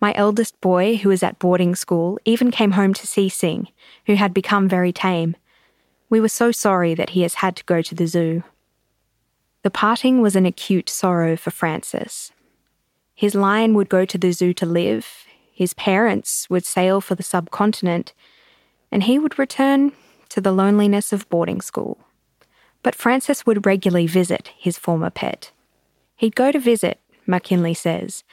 My 0.00 0.12
eldest 0.14 0.60
boy, 0.60 0.96
who 0.96 1.08
was 1.08 1.22
at 1.22 1.38
boarding 1.38 1.74
school, 1.74 2.18
even 2.24 2.50
came 2.50 2.72
home 2.72 2.94
to 2.94 3.06
see 3.06 3.28
Singh, 3.28 3.68
who 4.06 4.14
had 4.14 4.32
become 4.34 4.68
very 4.68 4.92
tame. 4.92 5.36
We 6.10 6.20
were 6.20 6.28
so 6.28 6.52
sorry 6.52 6.94
that 6.94 7.10
he 7.10 7.22
has 7.22 7.34
had 7.34 7.56
to 7.56 7.64
go 7.64 7.82
to 7.82 7.94
the 7.94 8.06
zoo. 8.06 8.42
The 9.62 9.70
parting 9.70 10.20
was 10.20 10.36
an 10.36 10.46
acute 10.46 10.88
sorrow 10.88 11.36
for 11.36 11.50
Francis. 11.50 12.32
His 13.14 13.34
lion 13.34 13.74
would 13.74 13.88
go 13.88 14.04
to 14.04 14.18
the 14.18 14.32
zoo 14.32 14.54
to 14.54 14.66
live, 14.66 15.06
his 15.52 15.74
parents 15.74 16.48
would 16.48 16.64
sail 16.64 17.00
for 17.00 17.14
the 17.16 17.22
subcontinent, 17.22 18.14
and 18.92 19.02
he 19.02 19.18
would 19.18 19.38
return 19.38 19.92
to 20.28 20.40
the 20.40 20.52
loneliness 20.52 21.12
of 21.12 21.28
boarding 21.28 21.60
school 21.60 21.98
but 22.82 22.94
Francis 22.94 23.44
would 23.44 23.66
regularly 23.66 24.06
visit 24.06 24.50
his 24.56 24.78
former 24.78 25.10
pet. 25.10 25.50
He'd 26.16 26.34
go 26.34 26.52
to 26.52 26.58
visit, 26.58 27.00
McKinley 27.26 27.74
says, 27.74 28.24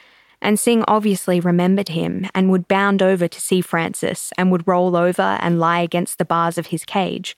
and 0.42 0.60
Singh 0.60 0.84
obviously 0.88 1.40
remembered 1.40 1.90
him 1.90 2.28
and 2.36 2.50
would 2.50 2.68
bound 2.68 3.02
over 3.02 3.28
to 3.28 3.42
see 3.42 3.62
Francis 3.62 4.32
and 4.38 4.52
would 4.52 4.68
roll 4.68 4.96
over 4.96 5.38
and 5.42 5.60
lie 5.60 5.80
against 5.80 6.18
the 6.18 6.26
bars 6.26 6.58
of 6.58 6.68
his 6.68 6.86
cage. 6.86 7.38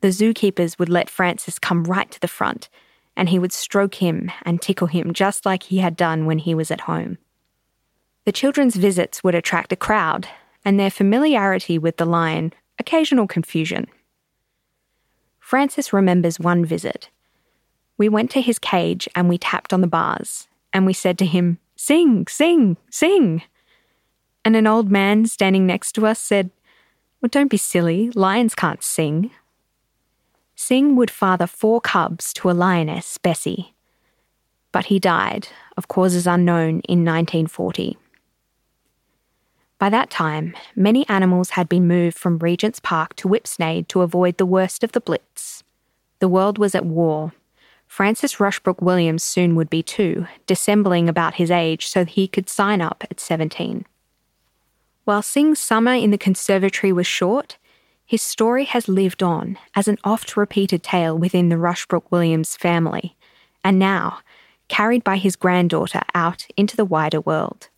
The 0.00 0.08
zookeepers 0.08 0.78
would 0.78 0.88
let 0.88 1.10
Francis 1.10 1.58
come 1.58 1.84
right 1.84 2.10
to 2.10 2.20
the 2.20 2.28
front, 2.28 2.68
and 3.16 3.28
he 3.28 3.38
would 3.38 3.52
stroke 3.52 3.96
him 3.96 4.30
and 4.44 4.60
tickle 4.60 4.86
him 4.86 5.12
just 5.12 5.44
like 5.44 5.64
he 5.64 5.78
had 5.78 5.96
done 5.96 6.26
when 6.26 6.38
he 6.38 6.54
was 6.54 6.70
at 6.70 6.82
home. 6.82 7.18
The 8.24 8.32
children's 8.32 8.76
visits 8.76 9.22
would 9.22 9.34
attract 9.34 9.72
a 9.72 9.76
crowd, 9.76 10.28
and 10.64 10.78
their 10.78 10.90
familiarity 10.90 11.78
with 11.78 11.96
the 11.96 12.06
lion 12.06 12.52
occasional 12.78 13.26
confusion. 13.26 13.86
Francis 15.38 15.92
remembers 15.92 16.40
one 16.40 16.64
visit. 16.64 17.10
We 17.98 18.08
went 18.08 18.30
to 18.30 18.40
his 18.40 18.58
cage 18.58 19.08
and 19.14 19.28
we 19.28 19.36
tapped 19.36 19.72
on 19.72 19.82
the 19.82 19.86
bars, 19.86 20.48
and 20.72 20.86
we 20.86 20.92
said 20.92 21.18
to 21.18 21.26
him, 21.26 21.58
Sing, 21.76 22.26
sing, 22.26 22.76
sing. 22.90 23.42
And 24.44 24.56
an 24.56 24.66
old 24.66 24.90
man 24.90 25.26
standing 25.26 25.66
next 25.66 25.92
to 25.92 26.06
us 26.06 26.18
said, 26.18 26.50
Well, 27.20 27.28
don't 27.30 27.50
be 27.50 27.56
silly, 27.56 28.10
lions 28.10 28.54
can't 28.54 28.82
sing. 28.82 29.30
Singh 30.62 30.94
would 30.96 31.10
father 31.10 31.46
four 31.46 31.80
cubs 31.80 32.34
to 32.34 32.50
a 32.50 32.52
lioness, 32.52 33.16
Bessie. 33.16 33.72
But 34.72 34.84
he 34.84 34.98
died, 34.98 35.48
of 35.78 35.88
causes 35.88 36.26
unknown, 36.26 36.80
in 36.80 37.02
1940. 37.02 37.96
By 39.78 39.88
that 39.88 40.10
time, 40.10 40.54
many 40.76 41.08
animals 41.08 41.50
had 41.50 41.66
been 41.66 41.88
moved 41.88 42.18
from 42.18 42.38
Regent's 42.38 42.78
Park 42.78 43.16
to 43.16 43.26
Whipsnade 43.26 43.88
to 43.88 44.02
avoid 44.02 44.36
the 44.36 44.44
worst 44.44 44.84
of 44.84 44.92
the 44.92 45.00
Blitz. 45.00 45.64
The 46.18 46.28
world 46.28 46.58
was 46.58 46.74
at 46.74 46.84
war. 46.84 47.32
Francis 47.86 48.38
Rushbrook 48.38 48.82
Williams 48.82 49.22
soon 49.22 49.56
would 49.56 49.70
be 49.70 49.82
too, 49.82 50.26
dissembling 50.46 51.08
about 51.08 51.36
his 51.36 51.50
age 51.50 51.86
so 51.88 52.04
he 52.04 52.28
could 52.28 52.50
sign 52.50 52.82
up 52.82 53.02
at 53.10 53.18
17. 53.18 53.86
While 55.04 55.22
Singh's 55.22 55.58
summer 55.58 55.94
in 55.94 56.10
the 56.10 56.18
conservatory 56.18 56.92
was 56.92 57.06
short, 57.06 57.56
his 58.10 58.22
story 58.22 58.64
has 58.64 58.88
lived 58.88 59.22
on 59.22 59.56
as 59.76 59.86
an 59.86 59.96
oft 60.02 60.36
repeated 60.36 60.82
tale 60.82 61.16
within 61.16 61.48
the 61.48 61.54
Rushbrook 61.54 62.10
Williams 62.10 62.56
family, 62.56 63.14
and 63.62 63.78
now 63.78 64.18
carried 64.66 65.04
by 65.04 65.16
his 65.16 65.36
granddaughter 65.36 66.00
out 66.12 66.44
into 66.56 66.76
the 66.76 66.84
wider 66.84 67.20
world. 67.20 67.68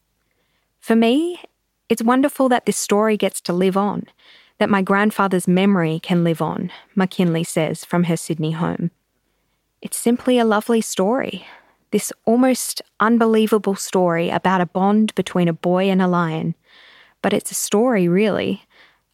For 0.81 0.97
me, 0.97 1.43
it's 1.91 2.03
wonderful 2.03 2.49
that 2.49 2.65
this 2.65 2.79
story 2.79 3.19
gets 3.19 3.43
to 3.43 3.53
live 3.53 3.77
on, 3.77 4.07
that 4.57 4.71
my 4.71 4.81
grandfather's 4.81 5.47
memory 5.47 6.01
can 6.03 6.25
live 6.25 6.41
on, 6.41 6.73
McKinley 6.95 7.45
says 7.45 7.85
from 7.85 8.05
her 8.05 8.17
Sydney 8.17 8.53
home. 8.53 8.91
It's 9.83 9.99
simply 9.99 10.39
a 10.39 10.47
lovely 10.47 10.81
story. 10.81 11.45
This 11.91 12.11
almost 12.25 12.81
unbelievable 13.01 13.75
story 13.75 14.31
about 14.31 14.63
a 14.63 14.73
bond 14.81 15.15
between 15.15 15.49
a 15.49 15.53
boy 15.53 15.91
and 15.91 16.01
a 16.01 16.09
lion. 16.09 16.55
But 17.21 17.35
it's 17.35 17.51
a 17.51 17.55
story, 17.55 18.09
really, 18.09 18.63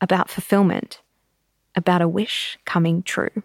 about 0.00 0.30
fulfillment, 0.30 1.00
about 1.78 2.02
a 2.02 2.08
wish 2.08 2.58
coming 2.66 3.02
true. 3.02 3.42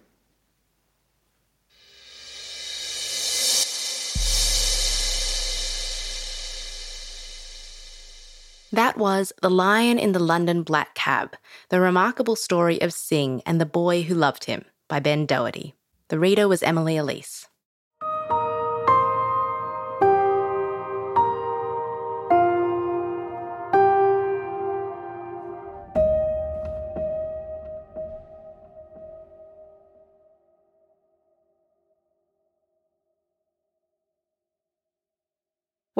That 8.73 8.97
was 8.97 9.31
The 9.43 9.51
Lion 9.51 9.99
in 9.99 10.13
the 10.13 10.19
London 10.19 10.63
Black 10.63 10.95
Cab, 10.95 11.35
the 11.69 11.79
remarkable 11.79 12.35
story 12.35 12.81
of 12.81 12.91
Singh 12.91 13.43
and 13.45 13.61
the 13.61 13.67
boy 13.67 14.01
who 14.01 14.15
loved 14.15 14.45
him 14.45 14.65
by 14.87 14.99
Ben 14.99 15.27
Doherty. 15.27 15.75
The 16.07 16.17
reader 16.17 16.47
was 16.47 16.63
Emily 16.63 16.97
Elise. 16.97 17.42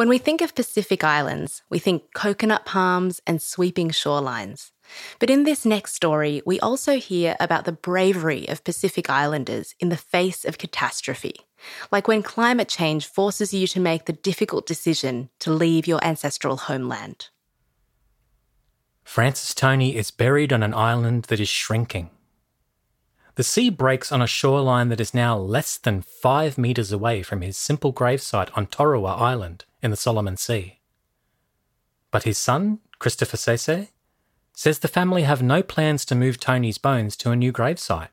When 0.04 0.10
we 0.10 0.18
think 0.18 0.42
of 0.42 0.54
Pacific 0.54 1.02
Islands, 1.02 1.62
we 1.70 1.80
think 1.80 2.14
coconut 2.14 2.66
palms 2.66 3.22
and 3.26 3.42
sweeping 3.42 3.88
shorelines. 3.88 4.72
But 5.18 5.30
in 5.30 5.46
this 5.46 5.66
next 5.66 5.94
story, 5.94 6.42
we 6.46 6.60
also 6.60 7.00
hear 7.00 7.38
about 7.40 7.64
the 7.64 7.72
bravery 7.72 8.46
of 8.50 8.66
Pacific 8.66 9.10
Islanders 9.10 9.76
in 9.80 9.88
the 9.88 9.96
face 9.96 10.44
of 10.44 10.58
catastrophe, 10.58 11.36
like 11.90 12.10
when 12.10 12.22
climate 12.22 12.68
change 12.68 13.08
forces 13.08 13.54
you 13.54 13.66
to 13.68 13.80
make 13.80 14.04
the 14.04 14.12
difficult 14.12 14.68
decision 14.68 15.30
to 15.40 15.54
leave 15.54 15.88
your 15.88 16.04
ancestral 16.04 16.58
homeland. 16.58 17.30
Francis 19.06 19.56
Tony 19.56 19.96
is 19.96 20.12
buried 20.12 20.52
on 20.52 20.64
an 20.64 20.74
island 20.74 21.24
that 21.30 21.40
is 21.40 21.48
shrinking. 21.48 22.10
The 23.36 23.44
sea 23.44 23.70
breaks 23.70 24.12
on 24.12 24.22
a 24.22 24.28
shoreline 24.28 24.90
that 24.90 25.00
is 25.00 25.14
now 25.14 25.38
less 25.38 25.78
than 25.78 26.02
five 26.02 26.58
metres 26.58 26.92
away 26.92 27.24
from 27.24 27.40
his 27.40 27.56
simple 27.56 27.94
gravesite 27.94 28.50
on 28.54 28.68
Torowa 28.68 29.18
Island 29.18 29.64
in 29.84 29.92
the 29.92 29.98
Solomon 29.98 30.38
Sea. 30.38 30.80
But 32.10 32.24
his 32.24 32.38
son, 32.38 32.80
Christopher 32.98 33.38
Sese, 33.38 33.90
says 34.54 34.80
the 34.80 34.88
family 34.88 35.24
have 35.24 35.44
no 35.44 35.62
plans 35.62 36.06
to 36.06 36.16
move 36.16 36.40
Tony's 36.40 36.78
bones 36.78 37.16
to 37.18 37.32
a 37.32 37.36
new 37.36 37.52
gravesite. 37.52 38.10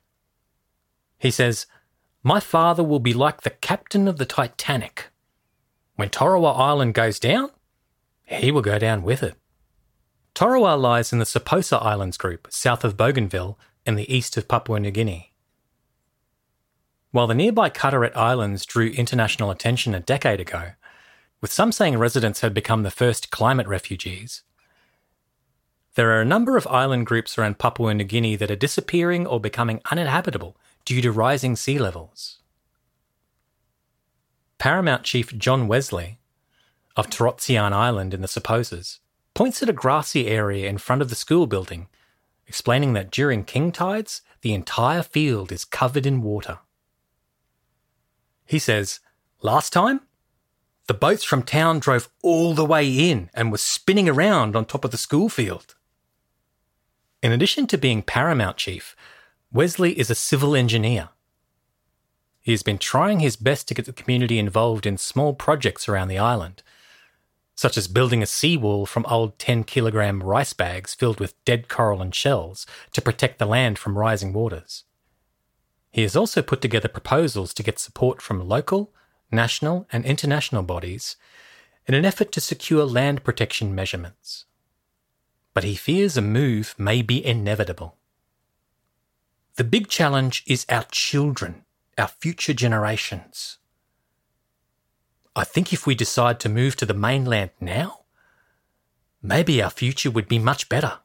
He 1.18 1.30
says, 1.30 1.66
My 2.22 2.40
father 2.40 2.82
will 2.82 2.98
be 2.98 3.14
like 3.14 3.42
the 3.42 3.50
captain 3.50 4.08
of 4.08 4.16
the 4.16 4.26
Titanic. 4.26 5.10
When 5.96 6.08
Torowa 6.08 6.58
Island 6.58 6.94
goes 6.94 7.18
down, 7.18 7.50
he 8.24 8.50
will 8.50 8.62
go 8.62 8.78
down 8.78 9.02
with 9.02 9.22
it. 9.22 9.36
Torowa 10.34 10.80
lies 10.80 11.12
in 11.12 11.18
the 11.18 11.24
Saposa 11.24 11.82
Islands 11.82 12.16
group, 12.16 12.48
south 12.50 12.84
of 12.84 12.96
Bougainville, 12.96 13.58
in 13.84 13.96
the 13.96 14.12
east 14.12 14.36
of 14.36 14.48
Papua 14.48 14.80
New 14.80 14.90
Guinea. 14.90 15.34
While 17.10 17.26
the 17.26 17.34
nearby 17.34 17.70
Carteret 17.70 18.16
Islands 18.16 18.64
drew 18.64 18.88
international 18.90 19.50
attention 19.50 19.94
a 19.94 20.00
decade 20.00 20.40
ago, 20.40 20.70
with 21.40 21.52
some 21.52 21.72
saying 21.72 21.98
residents 21.98 22.40
had 22.40 22.54
become 22.54 22.82
the 22.82 22.90
first 22.90 23.30
climate 23.30 23.66
refugees. 23.66 24.42
There 25.94 26.10
are 26.10 26.20
a 26.20 26.26
number 26.26 26.56
of 26.56 26.66
island 26.68 27.06
groups 27.06 27.36
around 27.36 27.58
Papua 27.58 27.94
New 27.94 28.04
Guinea 28.04 28.36
that 28.36 28.50
are 28.50 28.56
disappearing 28.56 29.26
or 29.26 29.40
becoming 29.40 29.80
uninhabitable 29.90 30.56
due 30.84 31.02
to 31.02 31.10
rising 31.10 31.56
sea 31.56 31.78
levels. 31.78 32.38
Paramount 34.58 35.04
Chief 35.04 35.36
John 35.36 35.66
Wesley 35.66 36.20
of 36.96 37.08
Torotzian 37.08 37.72
Island 37.72 38.12
in 38.12 38.20
the 38.20 38.28
Saposas 38.28 38.98
points 39.34 39.62
at 39.62 39.68
a 39.68 39.72
grassy 39.72 40.26
area 40.26 40.68
in 40.68 40.78
front 40.78 41.00
of 41.02 41.08
the 41.08 41.14
school 41.14 41.46
building, 41.46 41.88
explaining 42.46 42.92
that 42.92 43.10
during 43.10 43.44
king 43.44 43.72
tides, 43.72 44.22
the 44.42 44.52
entire 44.52 45.02
field 45.02 45.50
is 45.50 45.64
covered 45.64 46.06
in 46.06 46.22
water. 46.22 46.58
He 48.44 48.58
says, 48.58 49.00
Last 49.42 49.72
time, 49.72 50.00
the 50.90 50.94
boats 50.94 51.22
from 51.22 51.44
town 51.44 51.78
drove 51.78 52.08
all 52.20 52.52
the 52.52 52.64
way 52.64 52.84
in 52.84 53.30
and 53.32 53.52
were 53.52 53.58
spinning 53.58 54.08
around 54.08 54.56
on 54.56 54.64
top 54.64 54.84
of 54.84 54.90
the 54.90 54.96
school 54.96 55.28
field. 55.28 55.76
In 57.22 57.30
addition 57.30 57.68
to 57.68 57.78
being 57.78 58.02
Paramount 58.02 58.56
Chief, 58.56 58.96
Wesley 59.52 59.96
is 59.96 60.10
a 60.10 60.16
civil 60.16 60.56
engineer. 60.56 61.10
He 62.40 62.50
has 62.50 62.64
been 62.64 62.76
trying 62.76 63.20
his 63.20 63.36
best 63.36 63.68
to 63.68 63.74
get 63.74 63.84
the 63.84 63.92
community 63.92 64.36
involved 64.36 64.84
in 64.84 64.98
small 64.98 65.32
projects 65.32 65.88
around 65.88 66.08
the 66.08 66.18
island, 66.18 66.64
such 67.54 67.76
as 67.76 67.86
building 67.86 68.20
a 68.20 68.26
seawall 68.26 68.84
from 68.84 69.06
old 69.06 69.38
10 69.38 69.62
kilogram 69.62 70.20
rice 70.24 70.54
bags 70.54 70.92
filled 70.92 71.20
with 71.20 71.44
dead 71.44 71.68
coral 71.68 72.02
and 72.02 72.16
shells 72.16 72.66
to 72.90 73.00
protect 73.00 73.38
the 73.38 73.46
land 73.46 73.78
from 73.78 73.96
rising 73.96 74.32
waters. 74.32 74.82
He 75.92 76.02
has 76.02 76.16
also 76.16 76.42
put 76.42 76.60
together 76.60 76.88
proposals 76.88 77.54
to 77.54 77.62
get 77.62 77.78
support 77.78 78.20
from 78.20 78.48
local, 78.48 78.92
national, 79.30 79.86
and 79.92 80.04
international 80.04 80.62
bodies 80.62 81.16
in 81.86 81.94
an 81.94 82.04
effort 82.04 82.32
to 82.32 82.40
secure 82.40 82.84
land 82.84 83.24
protection 83.24 83.74
measurements. 83.74 84.44
But 85.54 85.64
he 85.64 85.74
fears 85.74 86.16
a 86.16 86.22
move 86.22 86.74
may 86.78 87.02
be 87.02 87.24
inevitable. 87.24 87.96
The 89.56 89.64
big 89.64 89.88
challenge 89.88 90.44
is 90.46 90.64
our 90.68 90.84
children, 90.90 91.64
our 91.98 92.08
future 92.08 92.54
generations. 92.54 93.58
I 95.34 95.44
think 95.44 95.72
if 95.72 95.86
we 95.86 95.94
decide 95.94 96.40
to 96.40 96.48
move 96.48 96.76
to 96.76 96.86
the 96.86 96.94
mainland 96.94 97.50
now, 97.60 98.00
maybe 99.22 99.62
our 99.62 99.70
future 99.70 100.10
would 100.10 100.28
be 100.28 100.38
much 100.38 100.68
better. 100.68 100.98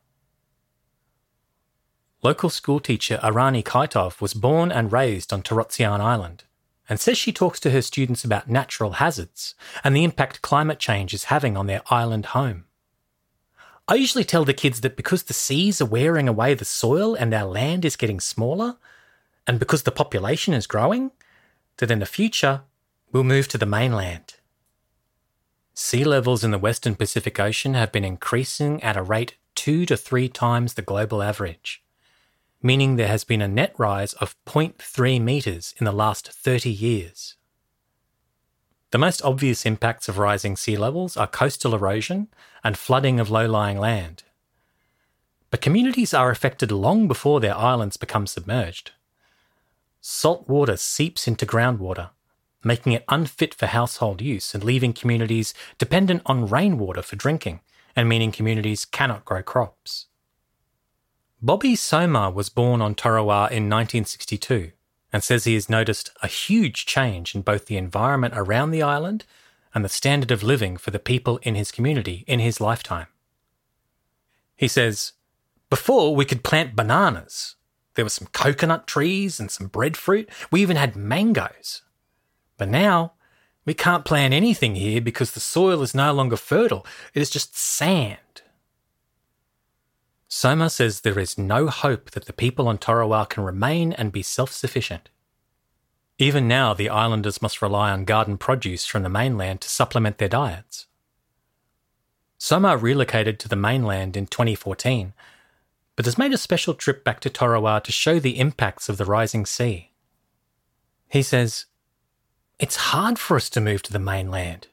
Local 2.24 2.50
schoolteacher 2.50 3.18
Arani 3.18 3.64
Kaitov 3.64 4.20
was 4.20 4.34
born 4.34 4.72
and 4.72 4.92
raised 4.92 5.32
on 5.32 5.44
Torotsian 5.44 6.00
Island 6.00 6.44
and 6.88 7.00
says 7.00 7.18
she 7.18 7.32
talks 7.32 7.60
to 7.60 7.72
her 7.72 7.82
students 7.82 8.24
about 8.24 8.50
natural 8.50 8.94
hazards 8.94 9.56
and 9.84 9.96
the 9.96 10.04
impact 10.04 10.42
climate 10.42 10.80
change 10.80 11.14
is 11.14 11.26
having 11.26 11.58
on 11.58 11.68
their 11.68 11.82
island 11.90 12.28
home. 12.28 12.66
I 13.88 13.96
usually 13.96 14.24
tell 14.24 14.46
the 14.46 14.54
kids 14.54 14.82
that 14.82 14.96
because 14.96 15.24
the 15.24 15.34
seas 15.34 15.80
are 15.80 15.86
wearing 15.86 16.28
away 16.28 16.54
the 16.56 16.66
soil 16.66 17.14
and 17.14 17.34
our 17.34 17.46
land 17.46 17.86
is 17.86 17.96
getting 17.96 18.20
smaller, 18.20 18.78
and 19.46 19.60
because 19.60 19.84
the 19.84 19.92
population 19.92 20.56
is 20.56 20.66
growing, 20.66 21.12
that 21.78 21.92
in 21.92 22.00
the 22.00 22.08
future 22.08 22.62
we'll 23.12 23.24
move 23.24 23.48
to 23.50 23.60
the 23.60 23.66
mainland. 23.66 24.36
Sea 25.76 26.04
levels 26.04 26.44
in 26.44 26.52
the 26.52 26.58
Western 26.58 26.96
Pacific 26.96 27.40
Ocean 27.40 27.76
have 27.76 27.92
been 27.92 28.06
increasing 28.06 28.82
at 28.82 28.98
a 28.98 29.04
rate 29.04 29.36
two 29.54 29.86
to 29.86 29.96
three 29.96 30.30
times 30.30 30.74
the 30.74 30.82
global 30.82 31.22
average 31.22 31.85
meaning 32.66 32.96
there 32.96 33.08
has 33.08 33.24
been 33.24 33.44
a 33.44 33.48
net 33.48 33.76
rise 33.78 34.14
of 34.14 34.36
0.3 34.48 35.22
metres 35.22 35.76
in 35.78 35.86
the 35.86 35.92
last 35.92 36.32
30 36.32 36.68
years. 36.72 37.36
The 38.90 38.98
most 38.98 39.22
obvious 39.22 39.68
impacts 39.68 40.10
of 40.10 40.18
rising 40.18 40.56
sea 40.56 40.76
levels 40.76 41.16
are 41.16 41.28
coastal 41.28 41.76
erosion 41.76 42.28
and 42.64 42.76
flooding 42.76 43.20
of 43.20 43.30
low 43.30 43.46
lying 43.46 43.78
land. 43.78 44.24
But 45.52 45.62
communities 45.62 46.12
are 46.12 46.32
affected 46.32 46.72
long 46.72 47.08
before 47.08 47.40
their 47.40 47.56
islands 47.56 47.98
become 47.98 48.26
submerged. 48.26 48.94
Salt 50.02 50.50
water 50.50 50.76
seeps 50.76 51.28
into 51.28 51.46
groundwater, 51.46 52.10
making 52.64 52.94
it 52.94 53.06
unfit 53.10 53.54
for 53.54 53.68
household 53.68 54.24
use 54.24 54.56
and 54.56 54.64
leaving 54.64 54.92
communities 54.92 55.54
dependent 55.78 56.24
on 56.26 56.48
rainwater 56.48 57.04
for 57.04 57.16
drinking, 57.16 57.60
and 57.96 58.10
meaning 58.10 58.32
communities 58.32 58.86
cannot 58.86 59.24
grow 59.24 59.44
crops. 59.44 60.08
Bobby 61.42 61.76
Soma 61.76 62.30
was 62.30 62.50
born 62.50 62.82
on 62.82 62.96
Tarawa 62.96 63.48
in 63.52 63.70
1962 63.70 64.72
and 65.12 65.24
says 65.24 65.44
he 65.44 65.54
has 65.54 65.70
noticed 65.70 66.10
a 66.24 66.28
huge 66.28 66.86
change 66.86 67.36
in 67.36 67.42
both 67.42 67.66
the 67.66 67.78
environment 67.78 68.34
around 68.36 68.72
the 68.72 68.82
island 68.82 69.26
and 69.74 69.84
the 69.84 69.90
standard 69.90 70.32
of 70.32 70.44
living 70.44 70.78
for 70.78 70.92
the 70.92 71.00
people 71.00 71.38
in 71.44 71.56
his 71.56 71.72
community 71.72 72.24
in 72.28 72.40
his 72.40 72.62
lifetime. 72.62 73.08
He 74.56 74.68
says, 74.68 75.14
Before 75.70 76.16
we 76.16 76.26
could 76.26 76.44
plant 76.44 76.76
bananas. 76.76 77.56
There 77.96 78.06
were 78.06 78.10
some 78.10 78.28
coconut 78.34 78.88
trees 78.88 79.40
and 79.40 79.50
some 79.50 79.68
breadfruit. 79.68 80.30
We 80.52 80.62
even 80.62 80.76
had 80.76 80.98
mangoes. 80.98 81.82
But 82.58 82.70
now 82.70 83.14
we 83.66 83.74
can't 83.74 84.06
plant 84.06 84.34
anything 84.34 84.76
here 84.76 85.02
because 85.02 85.32
the 85.32 85.40
soil 85.40 85.82
is 85.82 85.96
no 85.96 86.14
longer 86.14 86.38
fertile. 86.38 86.86
It 87.14 87.22
is 87.22 87.30
just 87.30 87.58
sand. 87.58 88.42
Soma 90.36 90.70
says 90.70 91.00
there 91.00 91.18
is 91.18 91.38
no 91.38 91.68
hope 91.68 92.12
that 92.12 92.26
the 92.26 92.34
people 92.34 92.68
on 92.68 92.78
Tarawa 92.78 93.26
can 93.26 93.46
remain 93.46 93.94
and 93.94 94.12
be 94.12 94.22
self 94.22 94.52
sufficient. 94.52 95.10
Even 96.18 96.46
now, 96.46 96.74
the 96.74 96.90
islanders 96.90 97.42
must 97.42 97.62
rely 97.62 97.90
on 97.90 98.04
garden 98.04 98.38
produce 98.38 98.86
from 98.86 99.04
the 99.04 99.10
mainland 99.10 99.62
to 99.62 99.70
supplement 99.70 100.18
their 100.18 100.28
diets. 100.28 100.88
Soma 102.38 102.76
relocated 102.76 103.40
to 103.40 103.48
the 103.48 103.56
mainland 103.56 104.18
in 104.18 104.28
2014, 104.28 105.14
but 105.96 106.04
has 106.04 106.18
made 106.18 106.34
a 106.34 106.38
special 106.38 106.74
trip 106.74 107.06
back 107.06 107.22
to 107.22 107.30
Tarawa 107.30 107.80
to 107.86 107.94
show 107.94 108.20
the 108.20 108.38
impacts 108.38 108.90
of 108.90 108.98
the 108.98 109.06
rising 109.06 109.46
sea. 109.46 109.94
He 111.08 111.24
says, 111.24 111.68
It's 112.60 112.92
hard 112.92 113.18
for 113.18 113.38
us 113.38 113.50
to 113.52 113.62
move 113.62 113.84
to 113.84 113.94
the 113.94 114.00
mainland 114.00 114.68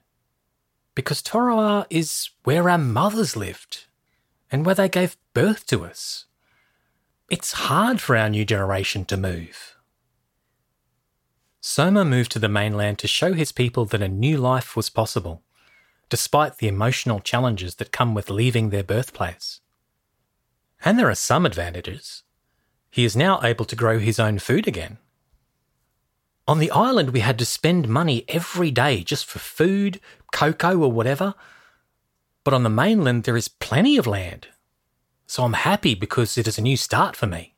because 0.97 1.23
Tarawa 1.23 1.87
is 1.89 2.31
where 2.43 2.69
our 2.69 2.79
mothers 2.79 3.37
lived 3.37 3.85
and 4.53 4.67
where 4.67 4.75
they 4.75 4.89
gave 4.89 5.17
birth 5.33 5.67
to 5.67 5.85
us. 5.85 6.27
It's 7.31 7.53
hard 7.53 8.01
for 8.01 8.17
our 8.17 8.29
new 8.29 8.45
generation 8.45 9.07
to 9.07 9.17
move. 9.17 9.75
Soma 11.63 12.05
moved 12.05 12.31
to 12.33 12.39
the 12.39 12.49
mainland 12.49 12.99
to 12.99 13.09
show 13.09 13.33
his 13.33 13.53
people 13.53 13.87
that 13.87 14.03
a 14.03 14.09
new 14.09 14.37
life 14.37 14.77
was 14.77 14.91
possible, 14.91 15.43
despite 16.11 16.59
the 16.59 16.69
emotional 16.69 17.21
challenges 17.21 17.77
that 17.77 17.93
come 17.93 18.15
with 18.15 18.29
leaving 18.29 18.69
their 18.69 18.83
birthplace. 18.83 19.61
And 20.85 20.99
there 20.99 21.09
are 21.09 21.15
some 21.15 21.47
advantages. 21.47 22.23
He 22.91 23.05
is 23.05 23.17
now 23.17 23.41
able 23.43 23.65
to 23.65 23.77
grow 23.77 23.99
his 23.99 24.21
own 24.21 24.39
food 24.39 24.69
again. 24.69 24.99
On 26.47 26.59
the 26.59 26.73
island, 26.73 27.11
we 27.11 27.21
had 27.21 27.39
to 27.39 27.47
spend 27.47 27.89
money 27.89 28.25
every 28.29 28.71
day 28.71 29.03
just 29.05 29.25
for 29.25 29.39
food, 29.39 30.01
cocoa, 30.33 30.77
or 30.77 30.93
whatever, 30.93 31.35
but 32.45 32.55
on 32.55 32.63
the 32.63 32.71
mainland, 32.71 33.25
there 33.25 33.37
is 33.37 33.49
plenty 33.49 33.97
of 33.97 34.07
land. 34.07 34.49
So 35.27 35.45
I'm 35.45 35.53
happy 35.53 35.95
because 35.95 36.37
it 36.37 36.47
is 36.47 36.59
a 36.59 36.63
new 36.63 36.77
start 36.77 37.17
for 37.17 37.27
me. 37.27 37.55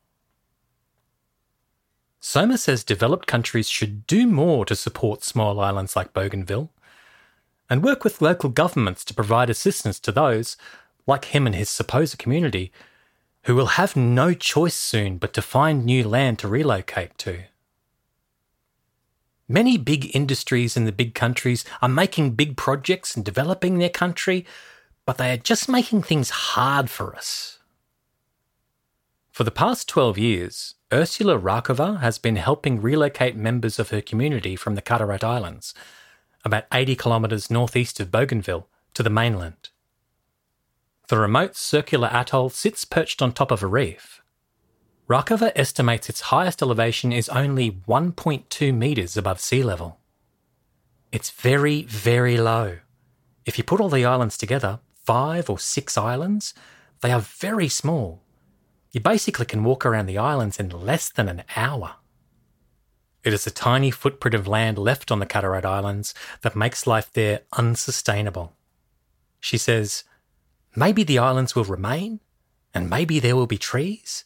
Soma 2.21 2.57
says 2.57 2.85
developed 2.85 3.27
countries 3.27 3.69
should 3.69 4.07
do 4.07 4.27
more 4.27 4.65
to 4.65 4.75
support 4.75 5.25
small 5.25 5.61
islands 5.61 5.95
like 5.95 6.15
Bougainville 6.15 6.71
and 7.69 7.83
work 7.83 8.05
with 8.05 8.23
local 8.23 8.51
governments 8.51 9.05
to 9.05 9.15
provide 9.15 9.51
assistance 9.51 9.99
to 10.01 10.13
those, 10.13 10.57
like 11.07 11.27
him 11.27 11.47
and 11.47 11.55
his 11.55 11.69
Saposa 11.69 12.17
community, 12.17 12.73
who 13.45 13.55
will 13.55 13.77
have 13.77 13.97
no 13.97 14.33
choice 14.33 14.75
soon 14.75 15.19
but 15.19 15.33
to 15.35 15.43
find 15.43 15.85
new 15.85 16.07
land 16.07 16.39
to 16.39 16.49
relocate 16.49 17.17
to. 17.19 17.45
Many 19.49 19.77
big 19.77 20.15
industries 20.17 20.77
in 20.77 20.87
the 20.87 20.93
big 20.93 21.15
countries 21.15 21.65
are 21.83 21.89
making 21.89 22.31
big 22.31 22.57
projects 22.57 23.15
and 23.15 23.25
developing 23.25 23.79
their 23.79 23.91
country 23.91 24.47
but 25.07 25.19
they 25.19 25.33
are 25.33 25.37
just 25.37 25.69
making 25.69 26.03
things 26.03 26.31
hard 26.31 26.89
for 26.91 27.15
us. 27.15 27.59
For 29.31 29.45
the 29.45 29.51
past 29.51 29.89
12 29.89 30.17
years, 30.17 30.75
Ursula 30.93 31.39
Rakova 31.39 32.01
has 32.01 32.19
been 32.19 32.37
helping 32.37 32.81
relocate 32.81 33.37
members 33.37 33.79
of 33.79 33.91
her 33.91 34.01
community 34.01 34.55
from 34.55 34.77
the 34.77 34.83
Carteret 34.83 35.25
Islands, 35.25 35.75
about 36.45 36.65
80 36.73 36.95
kilometres 36.97 37.51
northeast 37.51 37.99
of 37.99 38.11
Bougainville, 38.11 38.69
to 38.95 39.03
the 39.03 39.11
mainland. 39.11 39.71
The 41.09 41.19
remote 41.19 41.57
circular 41.57 42.09
atoll 42.13 42.49
sits 42.49 42.85
perched 42.85 43.21
on 43.21 43.33
top 43.33 43.51
of 43.51 43.63
a 43.63 43.67
reef. 43.67 44.23
Rakova 45.09 45.53
estimates 45.55 46.09
its 46.09 46.23
highest 46.23 46.63
elevation 46.63 47.13
is 47.13 47.29
only 47.29 47.71
1.2 47.71 48.75
metres 48.75 49.17
above 49.17 49.41
sea 49.41 49.63
level. 49.63 49.99
It's 51.13 51.31
very, 51.31 51.83
very 51.83 52.39
low. 52.39 52.79
If 53.45 53.59
you 53.59 53.65
put 53.65 53.81
all 53.81 53.91
the 53.91 54.07
islands 54.07 54.39
together, 54.39 54.81
five 55.05 55.49
or 55.49 55.59
six 55.59 55.97
islands, 55.97 56.55
they 57.01 57.13
are 57.13 57.21
very 57.21 57.69
small. 57.69 58.23
You 58.93 59.01
basically 59.01 59.47
can 59.47 59.65
walk 59.65 59.85
around 59.85 60.07
the 60.07 60.19
islands 60.19 60.59
in 60.59 60.69
less 60.71 61.09
than 61.09 61.29
an 61.29 61.45
hour. 61.57 61.97
It 63.25 63.33
is 63.33 63.47
a 63.47 63.51
tiny 63.51 63.91
footprint 63.91 64.35
of 64.35 64.47
land 64.47 64.79
left 64.79 65.11
on 65.11 65.19
the 65.19 65.27
Carteret 65.27 65.65
Islands 65.65 66.15
that 66.43 66.55
makes 66.55 66.87
life 66.87 67.11
there 67.13 67.41
unsustainable. 67.55 68.53
She 69.41 69.59
says, 69.59 70.05
maybe 70.77 71.05
the 71.05 71.19
islands 71.19 71.55
will 71.55 71.65
remain, 71.65 72.21
and 72.75 72.91
maybe 72.91 73.21
there 73.21 73.37
will 73.37 73.47
be 73.47 73.59
trees, 73.59 74.25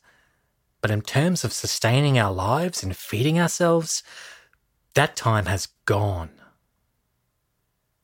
but 0.81 0.91
in 0.91 1.03
terms 1.03 1.45
of 1.45 1.53
sustaining 1.53 2.19
our 2.19 2.33
lives 2.33 2.83
and 2.83 2.97
feeding 2.97 3.39
ourselves, 3.39 4.03
that 4.95 5.17
time 5.17 5.47
has 5.47 5.69
gone. 5.85 6.31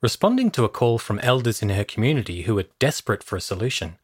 Responding 0.05 0.51
to 0.51 0.65
a 0.65 0.69
call 0.69 0.99
from 0.99 1.19
elders 1.21 1.63
in 1.63 1.71
her 1.71 1.83
community 1.83 2.43
who 2.43 2.57
were 2.57 2.67
desperate 2.79 3.23
for 3.23 3.37
a 3.37 3.41
solution, 3.41 3.97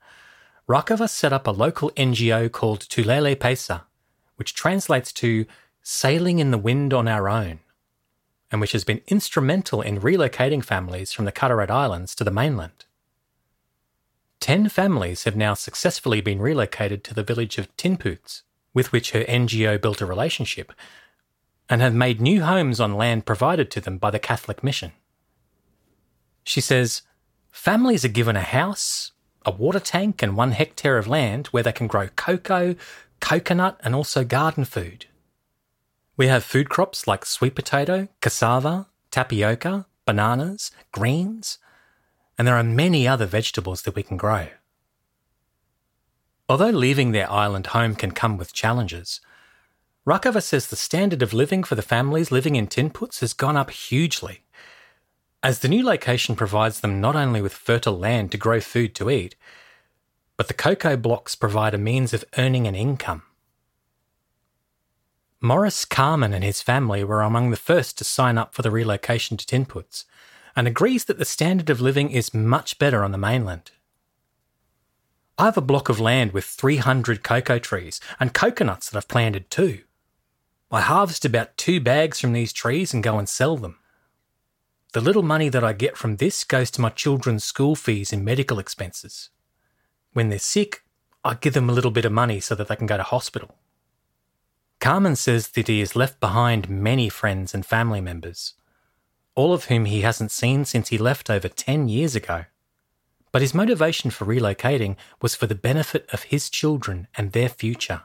Rakova 0.66 1.10
set 1.10 1.30
up 1.30 1.46
a 1.46 1.50
local 1.50 1.90
NGO 1.90 2.50
called 2.50 2.88
Tulele 2.88 3.36
Peisa, 3.36 3.82
which 4.36 4.54
translates 4.54 5.12
to 5.12 5.44
sailing 5.82 6.38
in 6.38 6.52
the 6.52 6.56
wind 6.56 6.94
on 6.94 7.06
our 7.06 7.28
own. 7.28 7.60
and 8.50 8.62
which 8.62 8.72
has 8.72 8.82
been 8.82 9.02
instrumental 9.08 9.82
in 9.82 10.00
relocating 10.00 10.64
families 10.64 11.12
from 11.12 11.26
the 11.26 11.32
Carteret 11.32 11.70
Islands 11.70 12.14
to 12.14 12.24
the 12.24 12.30
mainland. 12.30 12.86
Ten 14.40 14.70
families 14.70 15.24
have 15.24 15.36
now 15.36 15.52
successfully 15.52 16.22
been 16.22 16.40
relocated 16.40 17.04
to 17.04 17.14
the 17.14 17.22
village 17.22 17.58
of 17.58 17.76
Tinputz, 17.76 18.40
with 18.72 18.90
which 18.90 19.10
her 19.10 19.24
NGO 19.24 19.78
built 19.78 20.00
a 20.00 20.06
relationship, 20.06 20.72
and 21.68 21.82
have 21.82 21.94
made 21.94 22.22
new 22.22 22.42
homes 22.42 22.80
on 22.80 22.94
land 22.94 23.26
provided 23.26 23.70
to 23.72 23.82
them 23.82 23.98
by 23.98 24.10
the 24.10 24.18
Catholic 24.18 24.64
Mission. 24.64 24.92
She 26.50 26.60
says, 26.60 27.02
Families 27.52 28.04
are 28.04 28.08
given 28.08 28.34
a 28.34 28.42
house, 28.42 29.12
a 29.46 29.52
water 29.52 29.78
tank, 29.78 30.20
and 30.20 30.36
one 30.36 30.50
hectare 30.50 30.98
of 30.98 31.06
land 31.06 31.46
where 31.52 31.62
they 31.62 31.70
can 31.70 31.86
grow 31.86 32.08
cocoa, 32.08 32.74
coconut, 33.20 33.78
and 33.84 33.94
also 33.94 34.24
garden 34.24 34.64
food. 34.64 35.06
We 36.16 36.26
have 36.26 36.42
food 36.42 36.68
crops 36.68 37.06
like 37.06 37.24
sweet 37.24 37.54
potato, 37.54 38.08
cassava, 38.20 38.88
tapioca, 39.12 39.86
bananas, 40.04 40.72
greens, 40.90 41.58
and 42.36 42.48
there 42.48 42.56
are 42.56 42.64
many 42.64 43.06
other 43.06 43.26
vegetables 43.26 43.82
that 43.82 43.94
we 43.94 44.02
can 44.02 44.16
grow. 44.16 44.48
Although 46.48 46.70
leaving 46.70 47.12
their 47.12 47.30
island 47.30 47.68
home 47.68 47.94
can 47.94 48.10
come 48.10 48.36
with 48.36 48.52
challenges, 48.52 49.20
Rakova 50.04 50.42
says 50.42 50.66
the 50.66 50.74
standard 50.74 51.22
of 51.22 51.32
living 51.32 51.62
for 51.62 51.76
the 51.76 51.90
families 51.94 52.32
living 52.32 52.56
in 52.56 52.66
Tinputz 52.66 53.20
has 53.20 53.34
gone 53.34 53.56
up 53.56 53.70
hugely. 53.70 54.42
As 55.42 55.60
the 55.60 55.68
new 55.68 55.82
location 55.82 56.36
provides 56.36 56.80
them 56.80 57.00
not 57.00 57.16
only 57.16 57.40
with 57.40 57.54
fertile 57.54 57.98
land 57.98 58.30
to 58.32 58.38
grow 58.38 58.60
food 58.60 58.94
to 58.96 59.08
eat, 59.08 59.36
but 60.36 60.48
the 60.48 60.54
cocoa 60.54 60.96
blocks 60.96 61.34
provide 61.34 61.74
a 61.74 61.78
means 61.78 62.12
of 62.12 62.24
earning 62.36 62.66
an 62.66 62.74
income. 62.74 63.22
Morris 65.40 65.86
Carman 65.86 66.34
and 66.34 66.44
his 66.44 66.60
family 66.60 67.02
were 67.02 67.22
among 67.22 67.50
the 67.50 67.56
first 67.56 67.96
to 67.96 68.04
sign 68.04 68.36
up 68.36 68.54
for 68.54 68.60
the 68.60 68.70
relocation 68.70 69.38
to 69.38 69.46
Tinputz 69.46 70.04
and 70.54 70.68
agrees 70.68 71.04
that 71.06 71.18
the 71.18 71.24
standard 71.24 71.70
of 71.70 71.80
living 71.80 72.10
is 72.10 72.34
much 72.34 72.78
better 72.78 73.02
on 73.02 73.12
the 73.12 73.18
mainland. 73.18 73.70
I 75.38 75.46
have 75.46 75.56
a 75.56 75.62
block 75.62 75.88
of 75.88 75.98
land 75.98 76.32
with 76.32 76.44
300 76.44 77.22
cocoa 77.22 77.58
trees 77.58 77.98
and 78.18 78.34
coconuts 78.34 78.90
that 78.90 78.98
I've 78.98 79.08
planted 79.08 79.50
too. 79.50 79.80
I 80.70 80.82
harvest 80.82 81.24
about 81.24 81.56
two 81.56 81.80
bags 81.80 82.20
from 82.20 82.34
these 82.34 82.52
trees 82.52 82.92
and 82.92 83.02
go 83.02 83.18
and 83.18 83.26
sell 83.26 83.56
them. 83.56 83.78
The 84.92 85.00
little 85.00 85.22
money 85.22 85.48
that 85.48 85.62
I 85.62 85.72
get 85.72 85.96
from 85.96 86.16
this 86.16 86.42
goes 86.42 86.70
to 86.72 86.80
my 86.80 86.88
children's 86.88 87.44
school 87.44 87.76
fees 87.76 88.12
and 88.12 88.24
medical 88.24 88.58
expenses. 88.58 89.30
When 90.12 90.30
they're 90.30 90.40
sick, 90.40 90.82
I 91.22 91.34
give 91.34 91.54
them 91.54 91.70
a 91.70 91.72
little 91.72 91.92
bit 91.92 92.04
of 92.04 92.12
money 92.12 92.40
so 92.40 92.56
that 92.56 92.66
they 92.66 92.74
can 92.74 92.88
go 92.88 92.96
to 92.96 93.04
hospital. 93.04 93.54
Carmen 94.80 95.14
says 95.14 95.48
that 95.48 95.68
he 95.68 95.78
has 95.80 95.94
left 95.94 96.18
behind 96.18 96.68
many 96.68 97.08
friends 97.08 97.54
and 97.54 97.64
family 97.64 98.00
members, 98.00 98.54
all 99.36 99.52
of 99.52 99.66
whom 99.66 99.84
he 99.84 100.00
hasn't 100.00 100.32
seen 100.32 100.64
since 100.64 100.88
he 100.88 100.98
left 100.98 101.30
over 101.30 101.48
10 101.48 101.88
years 101.88 102.16
ago. 102.16 102.46
But 103.30 103.42
his 103.42 103.54
motivation 103.54 104.10
for 104.10 104.24
relocating 104.24 104.96
was 105.22 105.36
for 105.36 105.46
the 105.46 105.54
benefit 105.54 106.08
of 106.12 106.24
his 106.24 106.50
children 106.50 107.06
and 107.16 107.30
their 107.30 107.48
future. 107.48 108.02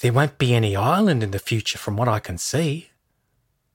There 0.00 0.12
won't 0.12 0.38
be 0.38 0.54
any 0.54 0.76
island 0.76 1.24
in 1.24 1.32
the 1.32 1.40
future 1.40 1.78
from 1.78 1.96
what 1.96 2.06
I 2.06 2.20
can 2.20 2.38
see. 2.38 2.90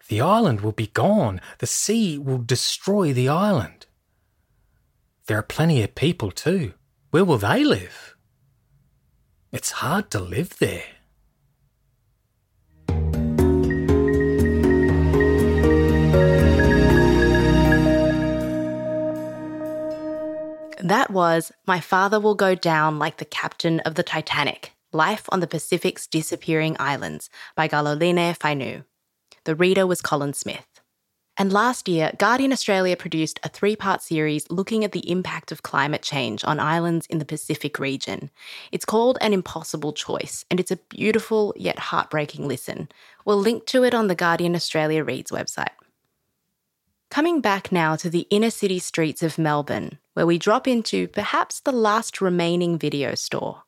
The 0.09 0.21
island 0.21 0.61
will 0.61 0.73
be 0.73 0.87
gone. 0.87 1.41
The 1.59 1.67
sea 1.67 2.17
will 2.17 2.39
destroy 2.39 3.13
the 3.13 3.29
island. 3.29 3.85
There 5.27 5.37
are 5.37 5.43
plenty 5.43 5.81
of 5.81 5.95
people 5.95 6.31
too. 6.31 6.73
Where 7.11 7.23
will 7.23 7.37
they 7.37 7.63
live? 7.63 8.15
It's 9.51 9.71
hard 9.71 10.11
to 10.11 10.19
live 10.19 10.57
there. 10.59 10.83
That 20.83 21.11
was 21.11 21.53
My 21.65 21.79
Father 21.79 22.19
Will 22.19 22.35
Go 22.35 22.55
Down 22.55 22.99
Like 22.99 23.17
the 23.17 23.25
Captain 23.25 23.79
of 23.81 23.95
the 23.95 24.03
Titanic 24.03 24.73
Life 24.91 25.29
on 25.29 25.39
the 25.39 25.47
Pacific's 25.47 26.07
Disappearing 26.07 26.75
Islands 26.77 27.29
by 27.55 27.69
Galoline 27.69 28.37
Fainu. 28.37 28.83
The 29.45 29.55
reader 29.55 29.85
was 29.85 30.01
Colin 30.01 30.33
Smith. 30.33 30.73
And 31.35 31.51
last 31.51 31.89
year, 31.89 32.11
Guardian 32.17 32.53
Australia 32.53 32.95
produced 32.95 33.39
a 33.43 33.49
three 33.49 33.75
part 33.75 34.01
series 34.03 34.49
looking 34.51 34.83
at 34.83 34.91
the 34.91 35.09
impact 35.09 35.51
of 35.51 35.63
climate 35.63 36.03
change 36.03 36.43
on 36.45 36.59
islands 36.59 37.07
in 37.07 37.17
the 37.17 37.25
Pacific 37.25 37.79
region. 37.79 38.29
It's 38.71 38.85
called 38.85 39.17
An 39.19 39.33
Impossible 39.33 39.93
Choice, 39.93 40.45
and 40.51 40.59
it's 40.59 40.71
a 40.71 40.79
beautiful 40.89 41.53
yet 41.57 41.79
heartbreaking 41.79 42.47
listen. 42.47 42.87
We'll 43.25 43.39
link 43.39 43.65
to 43.67 43.83
it 43.83 43.95
on 43.95 44.07
the 44.07 44.15
Guardian 44.15 44.55
Australia 44.55 45.03
Reads 45.03 45.31
website. 45.31 45.73
Coming 47.09 47.41
back 47.41 47.71
now 47.71 47.95
to 47.95 48.09
the 48.09 48.27
inner 48.29 48.49
city 48.49 48.79
streets 48.79 49.23
of 49.23 49.37
Melbourne, 49.37 49.97
where 50.13 50.27
we 50.27 50.37
drop 50.37 50.67
into 50.67 51.07
perhaps 51.07 51.59
the 51.59 51.71
last 51.71 52.21
remaining 52.21 52.77
video 52.77 53.15
store. 53.15 53.63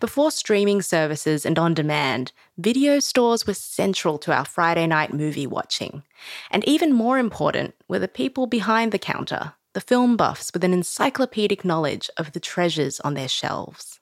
Before 0.00 0.30
streaming 0.30 0.82
services 0.82 1.44
and 1.44 1.58
on 1.58 1.74
demand, 1.74 2.32
video 2.56 2.98
stores 3.00 3.46
were 3.46 3.54
central 3.54 4.18
to 4.18 4.32
our 4.32 4.44
Friday 4.44 4.86
night 4.86 5.12
movie 5.12 5.46
watching. 5.46 6.02
And 6.50 6.66
even 6.66 6.92
more 6.92 7.18
important 7.18 7.74
were 7.88 7.98
the 7.98 8.08
people 8.08 8.46
behind 8.46 8.92
the 8.92 8.98
counter, 8.98 9.54
the 9.74 9.80
film 9.80 10.16
buffs 10.16 10.50
with 10.52 10.64
an 10.64 10.72
encyclopedic 10.72 11.64
knowledge 11.64 12.10
of 12.16 12.32
the 12.32 12.40
treasures 12.40 13.00
on 13.00 13.14
their 13.14 13.28
shelves. 13.28 14.00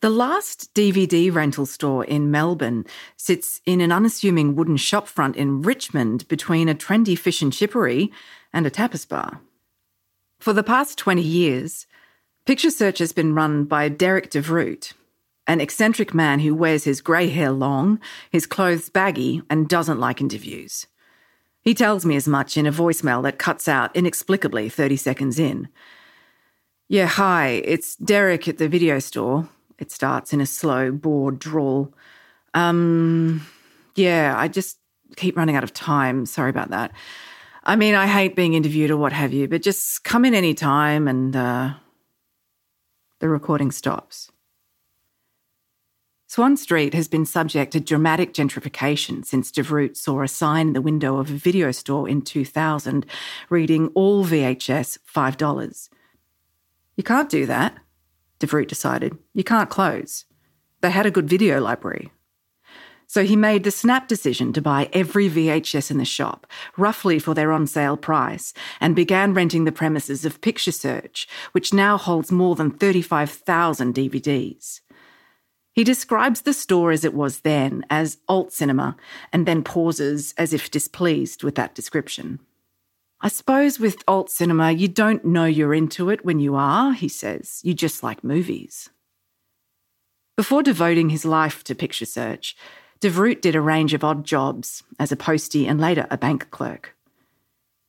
The 0.00 0.10
last 0.10 0.72
DVD 0.74 1.34
rental 1.34 1.66
store 1.66 2.04
in 2.04 2.30
Melbourne 2.30 2.84
sits 3.16 3.60
in 3.66 3.80
an 3.80 3.90
unassuming 3.90 4.54
wooden 4.54 4.76
shopfront 4.76 5.34
in 5.34 5.62
Richmond 5.62 6.28
between 6.28 6.68
a 6.68 6.74
trendy 6.74 7.18
fish 7.18 7.42
and 7.42 7.52
chippery 7.52 8.12
and 8.52 8.64
a 8.64 8.70
tapas 8.70 9.08
bar. 9.08 9.40
For 10.38 10.52
the 10.52 10.62
past 10.62 10.98
20 10.98 11.20
years, 11.20 11.87
Picture 12.48 12.70
Search 12.70 12.98
has 13.00 13.12
been 13.12 13.34
run 13.34 13.64
by 13.64 13.90
Derek 13.90 14.30
DeVroot, 14.30 14.94
an 15.46 15.60
eccentric 15.60 16.14
man 16.14 16.40
who 16.40 16.54
wears 16.54 16.84
his 16.84 17.02
grey 17.02 17.28
hair 17.28 17.50
long, 17.50 18.00
his 18.30 18.46
clothes 18.46 18.88
baggy, 18.88 19.42
and 19.50 19.68
doesn't 19.68 20.00
like 20.00 20.22
interviews. 20.22 20.86
He 21.60 21.74
tells 21.74 22.06
me 22.06 22.16
as 22.16 22.26
much 22.26 22.56
in 22.56 22.64
a 22.64 22.72
voicemail 22.72 23.22
that 23.24 23.38
cuts 23.38 23.68
out 23.68 23.94
inexplicably 23.94 24.70
30 24.70 24.96
seconds 24.96 25.38
in. 25.38 25.68
Yeah, 26.88 27.04
hi, 27.04 27.60
it's 27.66 27.96
Derek 27.96 28.48
at 28.48 28.56
the 28.56 28.66
video 28.66 28.98
store. 28.98 29.46
It 29.78 29.92
starts 29.92 30.32
in 30.32 30.40
a 30.40 30.46
slow, 30.46 30.90
bored 30.90 31.38
drawl. 31.38 31.92
Um, 32.54 33.46
yeah, 33.94 34.34
I 34.34 34.48
just 34.48 34.78
keep 35.16 35.36
running 35.36 35.56
out 35.56 35.64
of 35.64 35.74
time. 35.74 36.24
Sorry 36.24 36.48
about 36.48 36.70
that. 36.70 36.92
I 37.64 37.76
mean, 37.76 37.94
I 37.94 38.06
hate 38.06 38.34
being 38.34 38.54
interviewed 38.54 38.90
or 38.90 38.96
what 38.96 39.12
have 39.12 39.34
you, 39.34 39.48
but 39.48 39.60
just 39.60 40.02
come 40.02 40.24
in 40.24 40.32
any 40.32 40.54
time 40.54 41.08
and 41.08 41.36
uh, 41.36 41.74
the 43.20 43.28
recording 43.28 43.70
stops. 43.70 44.30
Swan 46.30 46.58
Street 46.58 46.92
has 46.92 47.08
been 47.08 47.24
subject 47.24 47.72
to 47.72 47.80
dramatic 47.80 48.34
gentrification 48.34 49.24
since 49.24 49.50
DeVroot 49.50 49.96
saw 49.96 50.22
a 50.22 50.28
sign 50.28 50.68
in 50.68 50.72
the 50.74 50.82
window 50.82 51.16
of 51.16 51.30
a 51.30 51.34
video 51.34 51.72
store 51.72 52.06
in 52.06 52.20
2000 52.20 53.06
reading 53.48 53.88
all 53.94 54.26
VHS 54.26 54.98
$5. 55.10 55.88
You 56.96 57.02
can't 57.02 57.30
do 57.30 57.46
that. 57.46 57.78
DeVroot 58.40 58.68
decided. 58.68 59.16
You 59.32 59.42
can't 59.42 59.70
close. 59.70 60.26
They 60.82 60.90
had 60.90 61.06
a 61.06 61.10
good 61.10 61.28
video 61.28 61.60
library. 61.60 62.12
So 63.10 63.24
he 63.24 63.36
made 63.36 63.64
the 63.64 63.70
snap 63.70 64.06
decision 64.06 64.52
to 64.52 64.60
buy 64.60 64.90
every 64.92 65.30
VHS 65.30 65.90
in 65.90 65.96
the 65.96 66.04
shop, 66.04 66.46
roughly 66.76 67.18
for 67.18 67.32
their 67.32 67.52
on 67.52 67.66
sale 67.66 67.96
price, 67.96 68.52
and 68.82 68.94
began 68.94 69.32
renting 69.32 69.64
the 69.64 69.72
premises 69.72 70.26
of 70.26 70.42
Picture 70.42 70.72
Search, 70.72 71.26
which 71.52 71.72
now 71.72 71.96
holds 71.96 72.30
more 72.30 72.54
than 72.54 72.70
35,000 72.70 73.94
DVDs. 73.94 74.82
He 75.72 75.84
describes 75.84 76.42
the 76.42 76.52
store 76.52 76.90
as 76.90 77.02
it 77.02 77.14
was 77.14 77.40
then, 77.40 77.82
as 77.88 78.18
alt 78.28 78.52
cinema, 78.52 78.94
and 79.32 79.46
then 79.46 79.64
pauses 79.64 80.34
as 80.36 80.52
if 80.52 80.70
displeased 80.70 81.42
with 81.42 81.54
that 81.54 81.74
description. 81.74 82.40
I 83.22 83.28
suppose 83.28 83.80
with 83.80 84.04
alt 84.06 84.28
cinema, 84.30 84.72
you 84.72 84.86
don't 84.86 85.24
know 85.24 85.46
you're 85.46 85.72
into 85.72 86.10
it 86.10 86.26
when 86.26 86.40
you 86.40 86.56
are, 86.56 86.92
he 86.92 87.08
says. 87.08 87.60
You 87.64 87.72
just 87.72 88.02
like 88.02 88.22
movies. 88.22 88.90
Before 90.36 90.62
devoting 90.62 91.08
his 91.08 91.24
life 91.24 91.64
to 91.64 91.74
picture 91.74 92.06
search, 92.06 92.54
DeVroot 93.00 93.40
did 93.40 93.54
a 93.54 93.60
range 93.60 93.94
of 93.94 94.02
odd 94.02 94.24
jobs 94.24 94.82
as 94.98 95.12
a 95.12 95.16
postie 95.16 95.66
and 95.66 95.80
later 95.80 96.06
a 96.10 96.18
bank 96.18 96.50
clerk. 96.50 96.96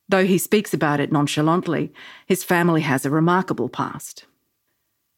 Though 0.08 0.24
he 0.24 0.38
speaks 0.38 0.74
about 0.74 1.00
it 1.00 1.12
nonchalantly, 1.12 1.92
his 2.26 2.44
family 2.44 2.80
has 2.82 3.04
a 3.04 3.10
remarkable 3.10 3.68
past. 3.68 4.26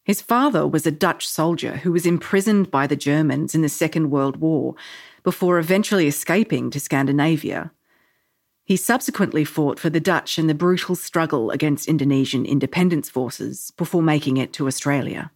His 0.03 0.21
father 0.21 0.67
was 0.67 0.85
a 0.85 0.91
Dutch 0.91 1.27
soldier 1.27 1.77
who 1.77 1.91
was 1.91 2.05
imprisoned 2.05 2.69
by 2.69 2.87
the 2.87 2.95
Germans 2.95 3.55
in 3.55 3.61
the 3.61 3.69
Second 3.69 4.11
World 4.11 4.37
War 4.37 4.75
before 5.23 5.57
eventually 5.57 6.07
escaping 6.07 6.69
to 6.71 6.79
Scandinavia 6.79 7.71
he 8.65 8.77
subsequently 8.77 9.43
fought 9.43 9.77
for 9.77 9.89
the 9.89 9.99
Dutch 9.99 10.39
in 10.39 10.47
the 10.47 10.53
brutal 10.53 10.95
struggle 10.95 11.51
against 11.51 11.87
Indonesian 11.87 12.45
independence 12.45 13.09
forces 13.09 13.71
before 13.71 14.01
making 14.01 14.37
it 14.37 14.53
to 14.53 14.67
Australia. 14.67 15.31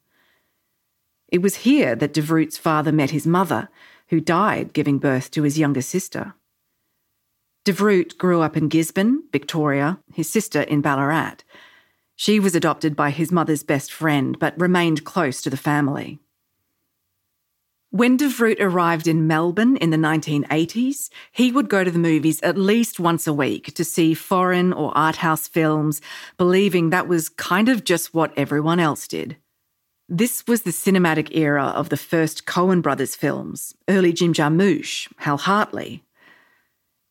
It 1.28 1.41
was 1.41 1.58
here 1.58 1.93
that 1.96 2.13
DeVroot's 2.13 2.58
father 2.58 2.93
met 2.93 3.10
his 3.10 3.28
mother, 3.28 3.67
who 4.10 4.20
died 4.20 4.74
giving 4.74 4.98
birth 4.98 5.32
to 5.32 5.43
his 5.43 5.60
younger 5.60 5.82
sister. 5.82 6.34
DeVroot 7.65 8.17
grew 8.17 8.41
up 8.41 8.56
in 8.56 8.70
Gisborne, 8.70 9.24
Victoria, 9.32 10.00
his 10.13 10.30
sister 10.30 10.62
in 10.62 10.82
Ballarat. 10.82 11.43
She 12.15 12.39
was 12.39 12.56
adopted 12.56 12.96
by 12.96 13.10
his 13.10 13.32
mother's 13.32 13.63
best 13.63 13.91
friend, 13.91 14.39
but 14.39 14.60
remained 14.60 15.04
close 15.04 15.41
to 15.41 15.50
the 15.50 15.58
family. 15.58 16.20
When 17.89 18.17
DeVroot 18.17 18.60
arrived 18.60 19.08
in 19.08 19.28
Melbourne 19.28 19.78
in 19.78 19.91
the 19.91 19.98
1980s, 19.98 21.10
he 21.32 21.52
would 21.52 21.70
go 21.70 21.84
to 21.84 21.91
the 21.91 22.00
movies 22.00 22.41
at 22.41 22.58
least 22.58 23.00
once 23.00 23.28
a 23.28 23.34
week 23.34 23.74
to 23.76 23.86
see 23.86 24.13
foreign 24.13 24.74
or 24.74 24.98
art 24.98 25.17
house 25.17 25.48
films, 25.48 26.02
believing 26.38 26.89
that 26.89 27.08
was 27.08 27.30
kind 27.30 27.70
of 27.70 27.84
just 27.86 28.13
what 28.13 28.34
everyone 28.38 28.80
else 28.80 29.08
did. 29.08 29.38
This 30.10 30.48
was 30.48 30.62
the 30.62 30.72
cinematic 30.72 31.36
era 31.36 31.65
of 31.65 31.89
the 31.89 31.98
first 31.98 32.46
Coen 32.46 32.82
brothers 32.82 33.13
films, 33.13 33.76
early 33.89 34.13
Jim 34.13 34.34
Jarmusch, 34.34 35.12
Hal 35.17 35.36
Hartley. 35.36 36.06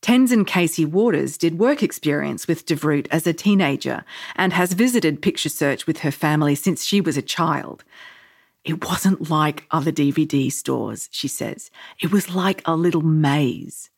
Tenzin 0.00 0.46
Casey 0.46 0.86
Waters 0.86 1.36
did 1.36 1.58
work 1.58 1.82
experience 1.82 2.48
with 2.48 2.64
DeVroot 2.64 3.06
as 3.10 3.26
a 3.26 3.34
teenager 3.34 4.02
and 4.34 4.54
has 4.54 4.72
visited 4.72 5.20
Picture 5.20 5.50
Search 5.50 5.86
with 5.86 5.98
her 5.98 6.10
family 6.10 6.54
since 6.54 6.86
she 6.86 7.02
was 7.02 7.18
a 7.18 7.22
child. 7.22 7.84
It 8.64 8.82
wasn't 8.82 9.28
like 9.28 9.66
other 9.70 9.92
DVD 9.92 10.50
stores, 10.50 11.10
she 11.12 11.28
says. 11.28 11.70
It 12.00 12.10
was 12.10 12.34
like 12.34 12.62
a 12.64 12.74
little 12.74 13.02
maze. 13.02 13.90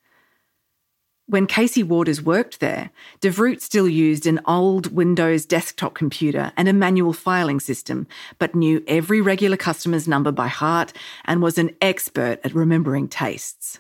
When 1.30 1.46
Casey 1.46 1.82
Waters 1.82 2.22
worked 2.22 2.58
there, 2.58 2.88
DeVroot 3.20 3.60
still 3.60 3.86
used 3.86 4.26
an 4.26 4.40
old 4.46 4.94
Windows 4.94 5.44
desktop 5.44 5.92
computer 5.92 6.52
and 6.56 6.68
a 6.68 6.72
manual 6.72 7.12
filing 7.12 7.60
system, 7.60 8.06
but 8.38 8.54
knew 8.54 8.82
every 8.86 9.20
regular 9.20 9.58
customer's 9.58 10.08
number 10.08 10.32
by 10.32 10.48
heart 10.48 10.94
and 11.26 11.42
was 11.42 11.58
an 11.58 11.76
expert 11.82 12.40
at 12.44 12.54
remembering 12.54 13.08
tastes. 13.08 13.78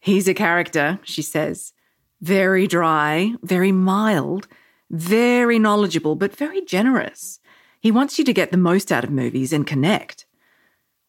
He's 0.00 0.26
a 0.26 0.34
character, 0.34 0.98
she 1.04 1.22
says. 1.22 1.74
Very 2.20 2.66
dry, 2.66 3.34
very 3.44 3.70
mild, 3.70 4.48
very 4.90 5.60
knowledgeable, 5.60 6.16
but 6.16 6.34
very 6.34 6.60
generous. 6.60 7.38
He 7.80 7.92
wants 7.92 8.18
you 8.18 8.24
to 8.24 8.32
get 8.32 8.50
the 8.50 8.56
most 8.56 8.90
out 8.90 9.04
of 9.04 9.10
movies 9.10 9.52
and 9.52 9.64
connect. 9.64 10.26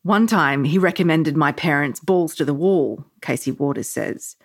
One 0.03 0.27
time, 0.27 0.63
he 0.65 0.77
recommended 0.77 1.35
my 1.35 1.51
parents 1.51 1.99
Balls 1.99 2.35
to 2.35 2.45
the 2.45 2.53
Wall, 2.53 3.03
Casey 3.19 3.51
Waters 3.51 3.87
says. 3.87 4.35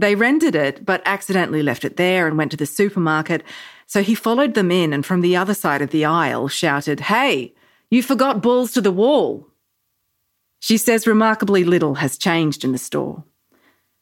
They 0.00 0.14
rented 0.14 0.54
it, 0.54 0.86
but 0.86 1.02
accidentally 1.04 1.62
left 1.62 1.84
it 1.84 1.98
there 1.98 2.26
and 2.26 2.38
went 2.38 2.52
to 2.52 2.56
the 2.56 2.64
supermarket, 2.64 3.42
so 3.86 4.02
he 4.02 4.14
followed 4.14 4.54
them 4.54 4.70
in 4.70 4.94
and 4.94 5.04
from 5.04 5.20
the 5.20 5.36
other 5.36 5.52
side 5.52 5.82
of 5.82 5.90
the 5.90 6.06
aisle 6.06 6.48
shouted, 6.48 7.00
Hey, 7.00 7.54
you 7.90 8.02
forgot 8.02 8.40
Balls 8.40 8.72
to 8.72 8.80
the 8.80 8.92
Wall. 8.92 9.46
She 10.58 10.78
says 10.78 11.06
remarkably 11.06 11.64
little 11.64 11.96
has 11.96 12.16
changed 12.16 12.64
in 12.64 12.72
the 12.72 12.78
store. 12.78 13.24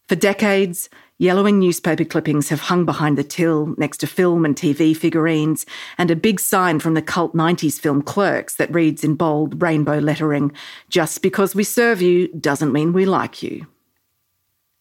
For 0.09 0.15
decades, 0.15 0.89
Yellowing 1.21 1.59
newspaper 1.59 2.05
clippings 2.05 2.49
have 2.49 2.61
hung 2.61 2.85
behind 2.85 3.19
the 3.19 3.25
till 3.25 3.75
next 3.77 3.99
to 3.99 4.07
film 4.07 4.45
and 4.45 4.55
TV 4.55 4.97
figurines, 4.97 5.67
and 5.99 6.13
a 6.13 6.15
big 6.15 6.39
sign 6.39 6.79
from 6.79 6.95
the 6.95 7.03
cult 7.03 7.35
90s 7.35 7.81
film 7.81 8.03
Clerks 8.03 8.55
that 8.55 8.73
reads 8.73 9.03
in 9.03 9.17
bold 9.17 9.61
rainbow 9.61 9.99
lettering 9.99 10.53
Just 10.91 11.21
because 11.23 11.57
we 11.57 11.65
serve 11.65 12.01
you 12.01 12.29
doesn't 12.29 12.73
mean 12.73 12.93
we 12.93 13.05
like 13.05 13.43
you. 13.43 13.67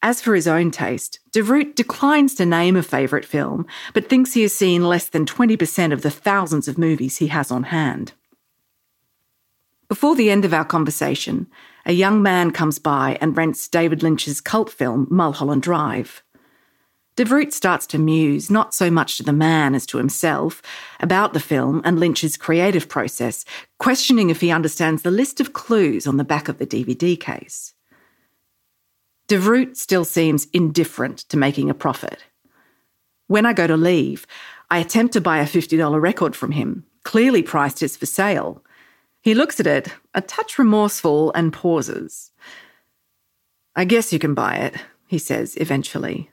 As 0.01 0.21
for 0.21 0.35
his 0.35 0.47
own 0.47 0.69
taste, 0.69 1.19
De 1.31 1.41
DeVroot 1.41 1.75
declines 1.75 2.35
to 2.35 2.45
name 2.45 2.75
a 2.75 2.83
favourite 2.83 3.25
film, 3.25 3.65
but 3.93 4.07
thinks 4.07 4.33
he 4.33 4.43
has 4.43 4.53
seen 4.53 4.87
less 4.87 5.09
than 5.09 5.25
20% 5.25 5.91
of 5.91 6.03
the 6.03 6.11
thousands 6.11 6.67
of 6.67 6.77
movies 6.77 7.17
he 7.17 7.27
has 7.27 7.51
on 7.51 7.63
hand. 7.63 8.13
Before 9.87 10.15
the 10.15 10.29
end 10.29 10.45
of 10.45 10.53
our 10.53 10.65
conversation, 10.65 11.47
a 11.85 11.93
young 11.93 12.21
man 12.21 12.51
comes 12.51 12.77
by 12.77 13.17
and 13.21 13.35
rents 13.35 13.67
David 13.67 14.03
Lynch's 14.03 14.41
cult 14.41 14.69
film 14.69 15.07
Mulholland 15.09 15.63
Drive. 15.63 16.21
De 17.15 17.25
DeVroot 17.25 17.51
starts 17.51 17.87
to 17.87 17.97
muse, 17.97 18.51
not 18.51 18.75
so 18.75 18.91
much 18.91 19.17
to 19.17 19.23
the 19.23 19.33
man 19.33 19.73
as 19.73 19.87
to 19.87 19.97
himself, 19.97 20.61
about 20.99 21.33
the 21.33 21.39
film 21.39 21.81
and 21.83 21.99
Lynch's 21.99 22.37
creative 22.37 22.87
process, 22.87 23.45
questioning 23.79 24.29
if 24.29 24.41
he 24.41 24.51
understands 24.51 25.01
the 25.01 25.09
list 25.09 25.39
of 25.39 25.53
clues 25.53 26.05
on 26.05 26.17
the 26.17 26.23
back 26.23 26.47
of 26.47 26.59
the 26.59 26.67
DVD 26.67 27.19
case. 27.19 27.73
DeVroot 29.27 29.75
still 29.75 30.05
seems 30.05 30.47
indifferent 30.53 31.19
to 31.29 31.37
making 31.37 31.69
a 31.69 31.73
profit. 31.73 32.23
When 33.27 33.45
I 33.45 33.51
go 33.51 33.67
to 33.67 33.75
leave, 33.75 34.25
I 34.69 34.79
attempt 34.79 35.13
to 35.13 35.21
buy 35.21 35.39
a 35.39 35.45
$50 35.45 36.01
record 36.01 36.35
from 36.35 36.51
him, 36.51 36.85
clearly 37.03 37.43
priced 37.43 37.83
as 37.83 37.97
for 37.97 38.05
sale. 38.05 38.63
He 39.21 39.33
looks 39.33 39.59
at 39.59 39.67
it, 39.67 39.89
a 40.13 40.21
touch 40.21 40.57
remorseful, 40.57 41.33
and 41.33 41.51
pauses. 41.51 42.31
I 43.75 43.83
guess 43.83 44.13
you 44.13 44.19
can 44.19 44.33
buy 44.33 44.55
it, 44.55 44.75
he 45.07 45.17
says 45.17 45.55
eventually. 45.57 46.31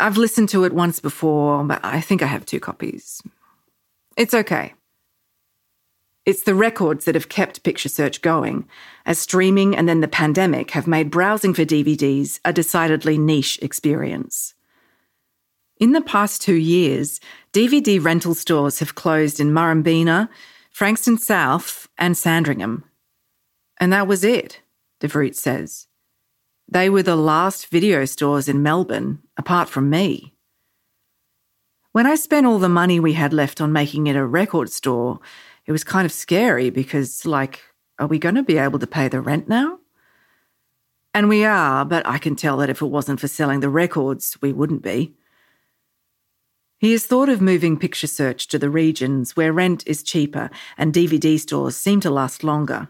I've 0.00 0.16
listened 0.16 0.48
to 0.50 0.64
it 0.64 0.72
once 0.72 1.00
before, 1.00 1.62
but 1.62 1.80
I 1.84 2.00
think 2.00 2.22
I 2.22 2.26
have 2.26 2.46
two 2.46 2.58
copies. 2.58 3.22
It's 4.16 4.34
okay. 4.34 4.74
It's 6.26 6.44
the 6.44 6.54
records 6.54 7.04
that 7.04 7.14
have 7.14 7.28
kept 7.28 7.62
Picture 7.64 7.90
Search 7.90 8.22
going, 8.22 8.66
as 9.04 9.18
streaming 9.18 9.76
and 9.76 9.86
then 9.86 10.00
the 10.00 10.08
pandemic 10.08 10.70
have 10.70 10.86
made 10.86 11.10
browsing 11.10 11.52
for 11.52 11.66
DVDs 11.66 12.40
a 12.44 12.52
decidedly 12.52 13.18
niche 13.18 13.58
experience. 13.60 14.54
In 15.78 15.92
the 15.92 16.00
past 16.00 16.40
two 16.40 16.54
years, 16.54 17.20
DVD 17.52 18.02
rental 18.02 18.34
stores 18.34 18.78
have 18.78 18.94
closed 18.94 19.38
in 19.38 19.50
Murrumbeena, 19.50 20.30
Frankston 20.70 21.18
South, 21.18 21.88
and 21.98 22.16
Sandringham. 22.16 22.84
And 23.78 23.92
that 23.92 24.06
was 24.06 24.24
it, 24.24 24.62
De 25.00 25.08
DeVroot 25.08 25.34
says. 25.34 25.88
They 26.66 26.88
were 26.88 27.02
the 27.02 27.16
last 27.16 27.66
video 27.66 28.06
stores 28.06 28.48
in 28.48 28.62
Melbourne, 28.62 29.20
apart 29.36 29.68
from 29.68 29.90
me. 29.90 30.34
When 31.92 32.06
I 32.06 32.14
spent 32.14 32.46
all 32.46 32.58
the 32.58 32.68
money 32.68 32.98
we 32.98 33.12
had 33.12 33.32
left 33.32 33.60
on 33.60 33.72
making 33.72 34.06
it 34.06 34.16
a 34.16 34.24
record 34.24 34.70
store, 34.70 35.20
it 35.66 35.72
was 35.72 35.84
kind 35.84 36.04
of 36.04 36.12
scary 36.12 36.70
because, 36.70 37.24
like, 37.24 37.60
are 37.98 38.06
we 38.06 38.18
going 38.18 38.34
to 38.34 38.42
be 38.42 38.58
able 38.58 38.78
to 38.78 38.86
pay 38.86 39.08
the 39.08 39.20
rent 39.20 39.48
now? 39.48 39.78
And 41.14 41.28
we 41.28 41.44
are, 41.44 41.84
but 41.84 42.06
I 42.06 42.18
can 42.18 42.34
tell 42.34 42.56
that 42.58 42.70
if 42.70 42.82
it 42.82 42.86
wasn't 42.86 43.20
for 43.20 43.28
selling 43.28 43.60
the 43.60 43.68
records, 43.68 44.36
we 44.42 44.52
wouldn't 44.52 44.82
be. 44.82 45.14
He 46.78 46.92
has 46.92 47.06
thought 47.06 47.28
of 47.28 47.40
moving 47.40 47.78
Picture 47.78 48.08
Search 48.08 48.48
to 48.48 48.58
the 48.58 48.68
regions 48.68 49.36
where 49.36 49.52
rent 49.52 49.84
is 49.86 50.02
cheaper 50.02 50.50
and 50.76 50.92
DVD 50.92 51.38
stores 51.38 51.76
seem 51.76 52.00
to 52.00 52.10
last 52.10 52.42
longer. 52.42 52.88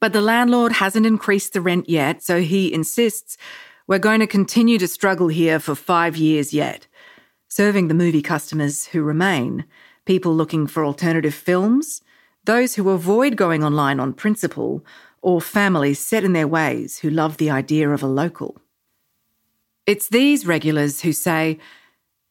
But 0.00 0.12
the 0.12 0.20
landlord 0.20 0.72
hasn't 0.72 1.04
increased 1.04 1.52
the 1.52 1.60
rent 1.60 1.88
yet, 1.88 2.22
so 2.22 2.40
he 2.40 2.72
insists 2.72 3.36
we're 3.88 3.98
going 3.98 4.20
to 4.20 4.26
continue 4.26 4.78
to 4.78 4.88
struggle 4.88 5.28
here 5.28 5.58
for 5.58 5.74
five 5.74 6.16
years 6.16 6.52
yet, 6.52 6.86
serving 7.48 7.88
the 7.88 7.94
movie 7.94 8.22
customers 8.22 8.86
who 8.86 9.02
remain, 9.02 9.64
people 10.06 10.34
looking 10.34 10.66
for 10.66 10.84
alternative 10.84 11.34
films, 11.34 12.00
those 12.44 12.76
who 12.76 12.88
avoid 12.88 13.36
going 13.36 13.62
online 13.62 14.00
on 14.00 14.14
principle, 14.14 14.84
or 15.20 15.40
families 15.40 15.98
set 15.98 16.24
in 16.24 16.32
their 16.32 16.48
ways 16.48 16.98
who 16.98 17.10
love 17.10 17.36
the 17.36 17.50
idea 17.50 17.90
of 17.90 18.02
a 18.02 18.06
local. 18.06 18.56
It's 19.84 20.08
these 20.08 20.46
regulars 20.46 21.02
who 21.02 21.12
say, 21.12 21.58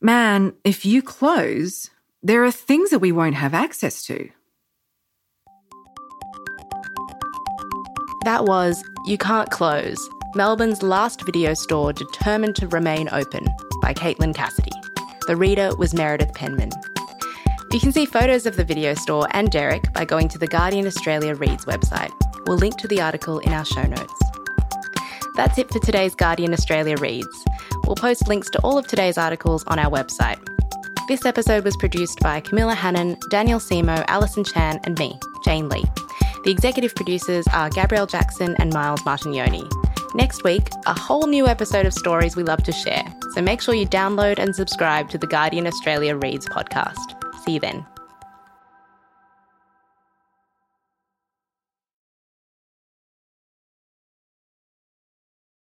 Man, 0.02 0.54
if 0.64 0.86
you 0.86 1.02
close, 1.02 1.90
there 2.24 2.44
are 2.44 2.52
things 2.52 2.90
that 2.90 3.00
we 3.00 3.12
won't 3.12 3.36
have 3.36 3.54
access 3.54 4.04
to. 4.06 4.30
That 8.24 8.46
was 8.46 8.84
You 9.06 9.18
Can't 9.18 9.50
Close, 9.52 10.10
Melbourne's 10.36 10.82
last 10.82 11.26
video 11.26 11.54
store 11.54 11.94
determined 11.94 12.56
to 12.58 12.68
remain 12.68 13.08
open 13.12 13.46
by 13.82 13.94
Caitlin 13.94 14.34
Cassidy. 14.34 14.72
The 15.28 15.36
reader 15.36 15.76
was 15.78 15.94
Meredith 15.94 16.34
Penman. 16.34 16.72
You 17.76 17.82
can 17.82 17.92
see 17.92 18.06
photos 18.06 18.46
of 18.46 18.56
the 18.56 18.64
video 18.64 18.94
store 18.94 19.28
and 19.32 19.52
Derek 19.52 19.92
by 19.92 20.06
going 20.06 20.30
to 20.30 20.38
the 20.38 20.48
Guardian 20.48 20.88
Australia 20.88 21.36
Reads 21.36 21.66
website. 21.66 22.10
We'll 22.48 22.56
link 22.56 22.78
to 22.78 22.88
the 22.88 23.02
article 23.02 23.40
in 23.40 23.52
our 23.52 23.66
show 23.66 23.84
notes. 23.84 24.14
That's 25.36 25.58
it 25.58 25.70
for 25.70 25.80
today's 25.80 26.16
Guardian 26.16 26.54
Australia 26.54 26.96
Reads. 26.96 27.46
We'll 27.84 27.98
post 27.98 28.30
links 28.30 28.50
to 28.52 28.62
all 28.62 28.78
of 28.78 28.88
today's 28.88 29.18
articles 29.18 29.66
on 29.66 29.78
our 29.78 29.92
website. 29.92 30.40
This 31.10 31.26
episode 31.26 31.66
was 31.66 31.76
produced 31.76 32.22
by 32.22 32.40
Camilla 32.40 32.76
Hannon, 32.76 33.18
Daniel 33.30 33.60
Simo, 33.60 34.06
Alison 34.08 34.46
Chan, 34.46 34.80
and 34.86 34.98
me, 34.98 35.20
Jane 35.44 35.68
Lee. 35.68 35.84
The 36.46 36.52
executive 36.52 36.96
producers 36.96 37.46
are 37.52 37.70
Gabrielle 37.70 38.08
Jackson 38.08 38.56
and 38.58 38.72
Miles 38.72 39.02
Martignoni. 39.02 39.70
Next 40.16 40.46
week, 40.46 40.70
a 40.86 40.98
whole 40.98 41.28
new 41.28 41.46
episode 41.46 41.86
of 41.86 41.94
Stories 41.94 42.38
We 42.38 42.44
Love 42.44 42.64
to 42.64 42.72
Share. 42.72 43.04
So 43.34 43.42
make 43.42 43.60
sure 43.60 43.76
you 43.76 43.86
download 43.86 44.40
and 44.40 44.56
subscribe 44.56 45.10
to 45.10 45.18
the 45.18 45.28
Guardian 45.28 45.68
Australia 45.68 46.16
Reads 46.16 46.48
podcast. 46.48 47.25
Then. 47.46 47.95